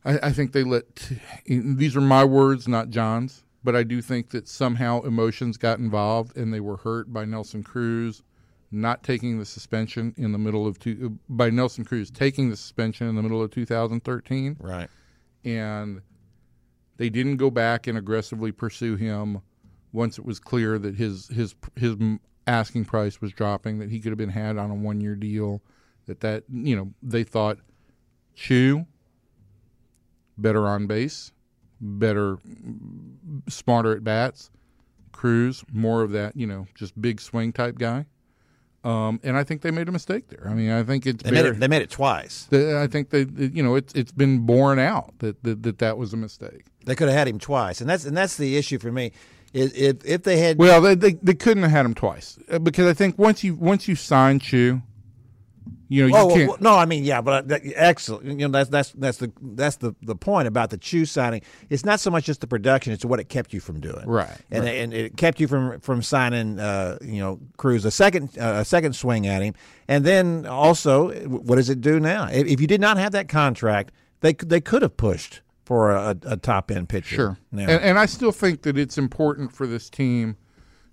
I, 0.05 0.19
I 0.23 0.31
think 0.31 0.51
they 0.51 0.63
let. 0.63 1.11
These 1.45 1.95
are 1.95 2.01
my 2.01 2.23
words, 2.23 2.67
not 2.67 2.89
Jon's, 2.89 3.43
but 3.63 3.75
I 3.75 3.83
do 3.83 4.01
think 4.01 4.29
that 4.29 4.47
somehow 4.47 5.01
emotions 5.01 5.57
got 5.57 5.79
involved 5.79 6.35
and 6.37 6.53
they 6.53 6.59
were 6.59 6.77
hurt 6.77 7.11
by 7.11 7.25
Nelson 7.25 7.63
Cruz 7.63 8.23
not 8.73 9.03
taking 9.03 9.39
the 9.39 9.45
suspension 9.45 10.13
in 10.17 10.31
the 10.31 10.37
middle 10.37 10.65
of 10.67 10.79
two 10.79 11.17
by 11.29 11.49
Nelson 11.49 11.85
Cruz 11.85 12.09
taking 12.11 12.49
the 12.49 12.57
suspension 12.57 13.07
in 13.07 13.15
the 13.15 13.21
middle 13.21 13.41
of 13.41 13.51
2013 13.51 14.57
Right. 14.59 14.89
and 15.45 16.01
they 16.97 17.09
didn't 17.09 17.37
go 17.37 17.49
back 17.49 17.87
and 17.87 17.97
aggressively 17.97 18.51
pursue 18.51 18.95
him 18.95 19.41
once 19.91 20.17
it 20.17 20.25
was 20.25 20.39
clear 20.39 20.77
that 20.79 20.95
his 20.95 21.27
his 21.29 21.55
his 21.75 21.95
asking 22.47 22.85
price 22.85 23.21
was 23.21 23.31
dropping 23.31 23.79
that 23.79 23.89
he 23.89 23.99
could 23.99 24.11
have 24.11 24.17
been 24.17 24.29
had 24.29 24.57
on 24.57 24.69
a 24.71 24.75
one 24.75 24.99
year 24.99 25.15
deal 25.15 25.61
that 26.07 26.19
that 26.21 26.43
you 26.49 26.75
know 26.75 26.91
they 27.01 27.23
thought 27.23 27.57
Choo 28.35 28.85
better 30.37 30.67
on 30.67 30.87
base 30.87 31.31
better 31.79 32.37
smarter 33.47 33.93
at 33.95 34.03
bats 34.03 34.49
cruz 35.11 35.63
more 35.71 36.01
of 36.01 36.11
that 36.11 36.35
you 36.35 36.47
know 36.47 36.65
just 36.75 36.99
big 36.99 37.21
swing 37.21 37.53
type 37.53 37.77
guy 37.77 38.05
Um, 38.83 39.19
and 39.23 39.37
I 39.37 39.43
think 39.45 39.61
they 39.61 39.71
made 39.71 39.87
a 39.87 39.93
mistake 39.93 40.27
there. 40.27 40.45
I 40.45 40.53
mean, 40.53 40.69
I 40.69 40.83
think 40.83 41.05
it's 41.05 41.23
They 41.23 41.31
made 41.31 41.45
it. 41.45 41.59
They 41.59 41.67
made 41.69 41.81
it 41.81 41.89
twice. 41.89 42.47
the- 42.49 42.79
I 42.81 42.87
think 42.87 43.11
they, 43.11 43.25
you 43.37 43.63
know, 43.63 43.75
it's 43.75 43.93
it's 43.93 44.11
been 44.11 44.39
borne 44.45 44.77
out 44.79 45.13
that 45.19 45.41
that 45.43 45.63
that, 45.63 45.77
that 45.79 45.97
was 45.97 46.11
a 46.13 46.17
mistake. 46.17 46.65
They 46.85 46.95
could 46.95 47.07
have 47.07 47.17
had 47.17 47.27
him 47.29 47.39
twice, 47.39 47.79
and 47.79 47.89
that's 47.89 48.03
and 48.05 48.15
that's 48.17 48.35
the 48.35 48.57
issue 48.57 48.79
for 48.79 48.91
me. 48.91 49.13
If 49.53 50.03
if 50.03 50.23
they 50.23 50.37
had 50.37 50.57
Well, 50.57 50.81
they, 50.81 50.95
they 50.95 51.13
they 51.13 51.33
couldn't 51.35 51.63
have 51.63 51.71
had 51.71 51.85
him 51.85 51.93
twice 51.93 52.37
Uh, 52.49 52.59
because 52.59 52.87
I 52.87 52.93
think 52.93 53.17
once 53.17 53.43
you 53.43 53.55
once 53.55 53.87
you 53.87 53.95
sign 53.95 54.39
Choo, 54.39 54.81
you 55.93 56.09
know, 56.09 56.17
Oh 56.17 56.33
can't. 56.33 56.47
well, 56.49 56.57
no, 56.59 56.75
I 56.75 56.85
mean 56.85 57.03
yeah, 57.03 57.21
but 57.21 57.47
that, 57.49 57.61
excellent. 57.75 58.25
You 58.25 58.47
know 58.47 58.49
that's 58.49 58.69
that's 58.69 58.91
that's 58.91 59.17
the 59.19 59.31
that's 59.41 59.75
the 59.77 59.93
the 60.01 60.15
point 60.15 60.47
about 60.47 60.69
the 60.69 60.77
Choo 60.77 61.05
signing. 61.05 61.41
It's 61.69 61.85
not 61.85 61.99
so 61.99 62.09
much 62.09 62.25
just 62.25 62.41
the 62.41 62.47
production; 62.47 62.93
it's 62.93 63.05
what 63.05 63.19
it 63.19 63.29
kept 63.29 63.53
you 63.53 63.59
from 63.59 63.79
doing. 63.79 64.05
Right, 64.05 64.35
and 64.51 64.63
right. 64.63 64.75
and 64.77 64.93
it 64.93 65.17
kept 65.17 65.39
you 65.39 65.47
from 65.47 65.79
from 65.81 66.01
signing. 66.01 66.59
Uh, 66.59 66.97
you 67.01 67.19
know, 67.19 67.39
Cruz 67.57 67.85
a 67.85 67.91
second 67.91 68.37
uh, 68.39 68.55
a 68.61 68.65
second 68.65 68.93
swing 68.95 69.27
at 69.27 69.41
him, 69.41 69.53
and 69.87 70.03
then 70.05 70.45
also, 70.45 71.11
what 71.27 71.55
does 71.57 71.69
it 71.69 71.81
do 71.81 71.99
now? 71.99 72.27
If, 72.31 72.47
if 72.47 72.61
you 72.61 72.67
did 72.67 72.81
not 72.81 72.97
have 72.97 73.11
that 73.11 73.29
contract, 73.29 73.91
they 74.21 74.33
could- 74.33 74.49
they 74.49 74.61
could 74.61 74.81
have 74.81 74.97
pushed 74.97 75.41
for 75.65 75.91
a, 75.91 76.17
a 76.23 76.37
top 76.37 76.71
end 76.71 76.89
pitcher. 76.89 77.15
Sure. 77.15 77.37
Now. 77.51 77.63
And, 77.63 77.81
and 77.83 77.99
I 77.99 78.05
still 78.05 78.31
think 78.33 78.63
that 78.63 78.77
it's 78.77 78.97
important 78.97 79.53
for 79.53 79.65
this 79.67 79.89
team 79.89 80.35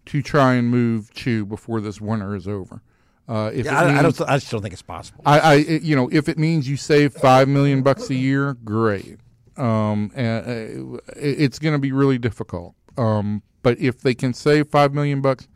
to 0.07 0.23
try 0.23 0.55
and 0.55 0.69
move 0.69 1.13
Choo 1.13 1.45
before 1.45 1.81
this 1.81 2.01
winter 2.01 2.35
is 2.37 2.47
over. 2.49 2.83
Uh, 3.31 3.49
if 3.55 3.65
Yeah, 3.65 3.79
I, 3.79 3.99
I 4.01 4.03
don't. 4.03 4.21
I 4.23 4.39
just 4.39 4.51
don't 4.51 4.61
think 4.61 4.73
it's 4.73 4.83
possible. 4.83 5.23
I, 5.25 5.39
I, 5.39 5.55
you 5.55 5.95
know, 5.95 6.09
if 6.11 6.29
it 6.29 6.37
means 6.37 6.69
you 6.69 6.77
save 6.77 7.15
five 7.15 7.47
million 7.47 7.81
bucks 7.83 8.11
a 8.11 8.15
year, 8.17 8.55
great. 8.65 9.19
Um, 9.57 10.11
and 10.17 10.97
uh, 10.97 11.01
it's 11.15 11.61
going 11.61 11.75
to 11.75 11.79
be 11.79 11.93
really 11.93 12.19
difficult. 12.19 12.75
Um, 12.99 13.45
but 13.63 13.79
if 13.79 14.01
they 14.01 14.15
can 14.15 14.35
save 14.35 14.69
five 14.69 14.93
million 14.93 15.21
bucks, 15.21 15.47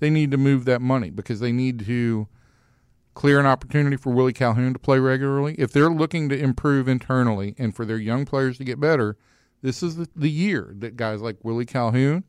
they 0.00 0.10
need 0.10 0.32
to 0.32 0.36
move 0.36 0.66
that 0.66 0.82
money 0.82 1.08
because 1.08 1.40
they 1.40 1.50
need 1.50 1.86
to 1.86 2.28
clear 3.14 3.40
an 3.40 3.46
opportunity 3.46 3.96
for 3.96 4.10
Willie 4.12 4.34
Calhoun 4.34 4.74
to 4.74 4.78
play 4.78 4.98
regularly. 4.98 5.54
If 5.56 5.72
they're 5.72 5.88
looking 5.88 6.28
to 6.28 6.38
improve 6.38 6.88
internally 6.88 7.54
and 7.56 7.74
for 7.74 7.86
their 7.86 7.96
young 7.96 8.26
players 8.26 8.58
to 8.58 8.64
get 8.64 8.78
better, 8.78 9.16
this 9.62 9.82
is 9.82 9.96
the, 9.96 10.08
the 10.14 10.30
year 10.30 10.74
that 10.76 10.96
guys 10.96 11.22
like 11.22 11.36
Willie 11.42 11.64
Calhoun, 11.64 12.24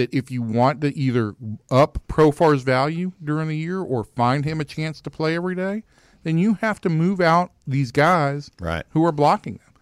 that 0.00 0.12
if 0.14 0.30
you 0.30 0.40
want 0.42 0.80
to 0.80 0.96
either 0.96 1.34
up 1.70 1.98
Profar's 2.08 2.62
value 2.62 3.12
during 3.22 3.48
the 3.48 3.56
year 3.56 3.80
or 3.80 4.02
find 4.02 4.44
him 4.44 4.60
a 4.60 4.64
chance 4.64 5.00
to 5.02 5.10
play 5.10 5.36
every 5.36 5.54
day, 5.54 5.82
then 6.22 6.38
you 6.38 6.54
have 6.54 6.80
to 6.80 6.88
move 6.88 7.20
out 7.20 7.52
these 7.66 7.92
guys 7.92 8.50
Right. 8.60 8.84
who 8.90 9.04
are 9.04 9.12
blocking 9.12 9.54
them. 9.54 9.74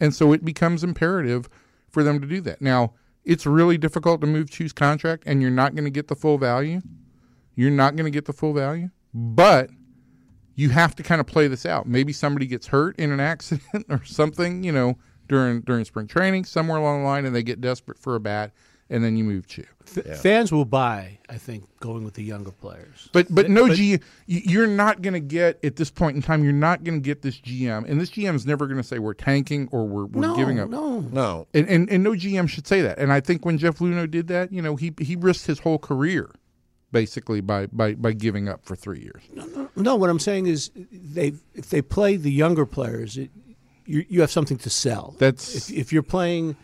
And 0.00 0.14
so 0.14 0.32
it 0.32 0.44
becomes 0.44 0.82
imperative 0.82 1.48
for 1.88 2.02
them 2.02 2.20
to 2.20 2.26
do 2.26 2.40
that. 2.42 2.60
Now, 2.60 2.94
it's 3.24 3.46
really 3.46 3.78
difficult 3.78 4.20
to 4.22 4.26
move 4.26 4.50
Choo's 4.50 4.72
contract, 4.72 5.22
and 5.26 5.40
you're 5.42 5.50
not 5.50 5.74
going 5.74 5.84
to 5.84 5.90
get 5.90 6.08
the 6.08 6.14
full 6.16 6.38
value. 6.38 6.80
You're 7.54 7.70
not 7.70 7.94
going 7.96 8.06
to 8.06 8.10
get 8.10 8.24
the 8.24 8.32
full 8.32 8.52
value, 8.54 8.90
but 9.14 9.70
you 10.54 10.70
have 10.70 10.94
to 10.96 11.02
kind 11.02 11.20
of 11.20 11.26
play 11.26 11.46
this 11.48 11.64
out. 11.66 11.86
Maybe 11.86 12.12
somebody 12.12 12.46
gets 12.46 12.68
hurt 12.68 12.96
in 12.98 13.12
an 13.12 13.20
accident 13.20 13.86
or 13.88 14.04
something, 14.04 14.62
you 14.64 14.72
know, 14.72 14.96
during 15.28 15.60
during 15.60 15.84
spring 15.84 16.06
training, 16.06 16.44
somewhere 16.44 16.78
along 16.78 17.00
the 17.02 17.06
line, 17.06 17.24
and 17.24 17.34
they 17.34 17.42
get 17.42 17.60
desperate 17.60 17.98
for 17.98 18.14
a 18.16 18.20
bat, 18.20 18.52
and 18.90 19.02
then 19.02 19.16
you 19.16 19.24
move 19.24 19.46
Choo. 19.46 19.64
F- 19.96 20.20
Fans 20.20 20.52
will 20.52 20.64
buy, 20.64 21.18
I 21.28 21.38
think, 21.38 21.64
going 21.80 22.04
with 22.04 22.14
the 22.14 22.22
younger 22.22 22.50
players. 22.50 23.08
But 23.12 23.26
but 23.34 23.48
no 23.48 23.72
G, 23.72 23.92
you- 24.26 24.42
you're 24.44 24.66
not 24.66 25.00
going 25.02 25.14
to 25.14 25.20
get 25.20 25.58
at 25.64 25.76
this 25.76 25.90
point 25.90 26.16
in 26.16 26.22
time. 26.22 26.44
You're 26.44 26.52
not 26.52 26.84
going 26.84 27.00
to 27.00 27.04
get 27.04 27.22
this 27.22 27.40
GM, 27.40 27.88
and 27.88 28.00
this 28.00 28.10
GM 28.10 28.34
is 28.34 28.44
never 28.46 28.66
going 28.66 28.76
to 28.76 28.82
say 28.82 28.98
we're 28.98 29.14
tanking 29.14 29.68
or 29.72 29.86
we're, 29.86 30.04
we're 30.06 30.20
no, 30.22 30.36
giving 30.36 30.60
up. 30.60 30.68
no. 30.68 31.00
No. 31.00 31.46
And, 31.54 31.68
and 31.68 31.88
and 31.90 32.04
no 32.04 32.10
GM 32.12 32.48
should 32.48 32.66
say 32.66 32.82
that. 32.82 32.98
And 32.98 33.12
I 33.12 33.20
think 33.20 33.44
when 33.46 33.56
Jeff 33.58 33.78
Luhnow 33.78 34.10
did 34.10 34.26
that, 34.28 34.52
you 34.52 34.60
know, 34.60 34.76
he 34.76 34.92
he 35.00 35.16
risked 35.16 35.46
his 35.46 35.60
whole 35.60 35.78
career 35.78 36.30
basically 36.92 37.40
by 37.40 37.66
by 37.66 37.94
by 37.94 38.12
giving 38.12 38.48
up 38.48 38.64
for 38.64 38.74
three 38.76 39.00
years. 39.00 39.22
No, 39.76 39.94
what 39.96 40.10
I'm 40.10 40.18
saying 40.18 40.46
is, 40.46 40.70
they 40.92 41.34
if 41.54 41.70
they 41.70 41.82
play 41.82 42.16
the 42.16 42.30
younger 42.32 42.66
players, 42.66 43.16
it, 43.16 43.30
you 43.86 44.04
you 44.08 44.20
have 44.20 44.30
something 44.30 44.58
to 44.58 44.70
sell. 44.70 45.14
That's- 45.18 45.70
if, 45.70 45.76
if 45.76 45.92
you're 45.92 46.02
playing 46.02 46.56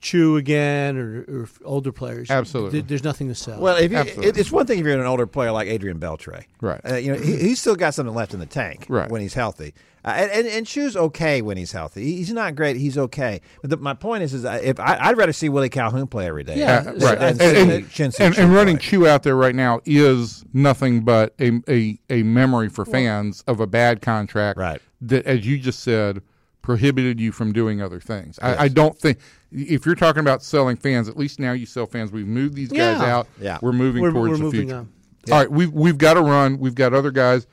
Choo 0.00 0.36
again 0.36 0.96
or, 0.96 1.24
or 1.28 1.48
older 1.64 1.90
players. 1.92 2.30
Absolutely. 2.30 2.80
th- 2.80 2.86
there's 2.88 3.04
nothing 3.04 3.28
to 3.28 3.34
sell. 3.34 3.60
Well, 3.60 3.76
if 3.76 3.90
you, 3.90 4.22
it, 4.22 4.36
it's 4.36 4.52
one 4.52 4.64
thing 4.66 4.78
if 4.78 4.86
you're 4.86 4.98
an 4.98 5.04
older 5.06 5.26
player 5.26 5.50
like 5.50 5.66
Adrian 5.68 5.98
Beltre, 5.98 6.44
Right. 6.60 6.80
Uh, 6.88 6.94
you 6.96 7.12
know, 7.12 7.18
he, 7.18 7.36
he's 7.36 7.60
still 7.60 7.74
got 7.74 7.94
something 7.94 8.14
left 8.14 8.32
in 8.32 8.40
the 8.40 8.46
tank 8.46 8.86
Right. 8.88 9.10
when 9.10 9.20
he's 9.20 9.34
healthy. 9.34 9.74
Uh, 10.04 10.10
and, 10.16 10.30
and 10.30 10.46
and 10.46 10.66
Choo's 10.66 10.96
okay 10.96 11.42
when 11.42 11.56
he's 11.56 11.72
healthy. 11.72 12.14
He's 12.16 12.32
not 12.32 12.54
great. 12.54 12.76
He's 12.76 12.96
okay. 12.96 13.40
But 13.60 13.70
the, 13.70 13.76
my 13.78 13.94
point 13.94 14.22
is, 14.22 14.32
is 14.32 14.44
if 14.44 14.78
I, 14.78 14.96
I'd 15.00 15.16
rather 15.18 15.32
see 15.32 15.48
Willie 15.48 15.68
Calhoun 15.68 16.06
play 16.06 16.28
every 16.28 16.44
day. 16.44 16.56
Yeah, 16.58 16.84
Uh, 16.86 16.92
right. 16.92 17.18
And, 17.18 17.42
And, 17.42 17.56
and, 17.72 17.98
and, 17.98 18.14
and, 18.20 18.38
and 18.38 18.54
running. 18.54 18.78
Chew 18.78 19.08
out 19.08 19.24
there 19.24 19.34
right 19.34 19.56
now 19.56 19.80
is 19.84 20.44
nothing 20.52 21.00
but 21.00 21.34
a 21.40 21.60
a, 21.68 21.98
a 22.08 22.22
memory 22.22 22.68
for 22.68 22.84
fans 22.84 23.42
of 23.48 23.58
a 23.58 23.66
bad 23.66 24.00
contract 24.00 24.56
Right. 24.60 24.80
that, 25.02 25.26
as 25.26 25.44
you 25.44 25.58
just 25.58 25.80
said, 25.80 26.22
prohibited 26.68 27.18
you 27.18 27.32
from 27.32 27.50
doing 27.50 27.80
other 27.80 27.98
things. 27.98 28.38
I, 28.42 28.64
I 28.64 28.68
don't 28.68 28.94
think 28.98 29.16
if 29.50 29.86
you're 29.86 29.94
talking 29.94 30.20
about 30.20 30.42
selling 30.42 30.76
fans, 30.76 31.08
at 31.08 31.16
least 31.16 31.40
now 31.40 31.52
you 31.52 31.64
sell 31.64 31.86
fans. 31.86 32.12
We've 32.12 32.26
moved 32.26 32.54
these 32.56 32.68
guys 32.68 33.00
Yeah. 33.00 33.16
out. 33.16 33.28
Yeah. 33.40 33.58
We're 33.62 33.72
moving 33.72 34.02
We're- 34.02 34.12
towards 34.12 34.30
we're 34.32 34.36
the 34.36 34.42
moving 34.42 34.60
future. 34.68 34.76
on. 34.76 34.88
All 35.32 35.38
right, 35.38 35.50
we've 35.50 35.72
we've 35.72 35.96
got 35.96 36.14
to 36.14 36.20
run. 36.20 36.58
We've 36.58 36.74
got 36.74 36.92
other 36.92 37.10
guys. 37.10 37.46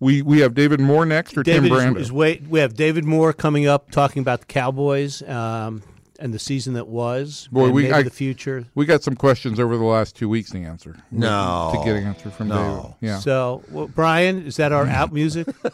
We 0.00 0.22
we 0.22 0.40
have 0.40 0.54
David 0.54 0.80
Moore 0.80 1.04
next 1.04 1.36
or 1.36 1.42
David 1.42 1.68
Tim 1.68 1.76
Brando. 1.78 1.96
is, 1.98 2.06
is 2.06 2.12
wait. 2.12 2.48
We 2.48 2.60
have 2.60 2.72
David 2.72 3.04
Moore 3.04 3.34
coming 3.34 3.66
up 3.66 3.90
talking 3.90 4.20
about 4.22 4.40
the 4.40 4.46
Cowboys 4.46 5.20
um, 5.28 5.82
and 6.18 6.32
the 6.32 6.38
season 6.38 6.72
that 6.72 6.88
was. 6.88 7.50
Boy, 7.52 7.66
and 7.66 7.74
we- 7.74 7.82
maybe 7.82 7.94
I- 7.94 8.02
the 8.04 8.10
future. 8.10 8.64
we 8.74 8.86
got 8.86 9.02
some 9.02 9.16
questions 9.16 9.60
over 9.60 9.76
the 9.76 9.84
last 9.84 10.16
two 10.16 10.30
weeks 10.30 10.50
to 10.52 10.58
answer. 10.62 10.96
No. 11.10 11.72
to 11.74 11.84
get 11.84 11.94
an 11.96 12.04
answer 12.04 12.30
from 12.30 12.48
No. 12.48 12.56
David. 12.56 12.94
Yeah. 13.02 13.18
So, 13.18 13.62
well, 13.70 13.88
Brian, 13.88 14.46
is 14.46 14.56
that 14.56 14.72
our 14.72 14.86
out 14.86 15.12
music? 15.12 15.46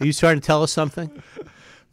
Are 0.00 0.06
you 0.06 0.12
trying 0.12 0.36
to 0.40 0.44
tell 0.46 0.62
us 0.64 0.72
something? 0.72 1.10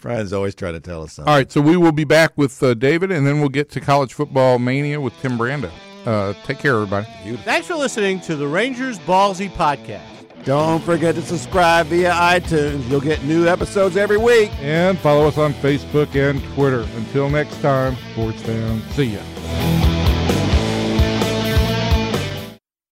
Brian's 0.06 0.34
always 0.34 0.54
trying 0.54 0.74
to 0.74 0.80
tell 0.80 1.02
us 1.02 1.14
something. 1.14 1.28
All 1.28 1.36
right, 1.36 1.52
so 1.52 1.60
we 1.60 1.78
will 1.78 1.92
be 1.92 2.04
back 2.04 2.38
with 2.38 2.62
uh, 2.62 2.76
David, 2.76 3.12
and 3.12 3.26
then 3.26 3.40
we'll 3.40 3.50
get 3.50 3.72
to 3.72 3.82
college 3.82 4.14
football 4.14 4.60
mania 4.60 5.02
with 5.02 5.20
Tim 5.20 5.36
Brando. 5.36 5.72
Uh, 6.06 6.34
take 6.44 6.60
care, 6.60 6.76
everybody. 6.76 7.08
Thanks 7.38 7.66
for 7.66 7.74
listening 7.74 8.22
to 8.22 8.36
the 8.36 8.48
Rangers 8.48 9.00
Ballsy 9.00 9.50
podcast. 9.50 10.04
Don't 10.44 10.84
forget 10.84 11.16
to 11.16 11.24
subscribe 11.24 11.88
via 11.88 12.12
iTunes. 12.12 12.88
You'll 12.88 13.02
get 13.02 13.24
new 13.24 13.48
episodes 13.48 13.98
every 13.98 14.18
week. 14.18 14.52
And 14.60 14.96
follow 15.00 15.28
us 15.28 15.40
on 15.40 15.56
Facebook 15.56 16.14
and 16.16 16.40
Twitter. 16.54 16.88
Until 16.98 17.28
next 17.28 17.60
time, 17.62 17.98
sports 18.14 18.44
fans, 18.44 18.84
see 18.94 19.06
ya. 19.06 19.22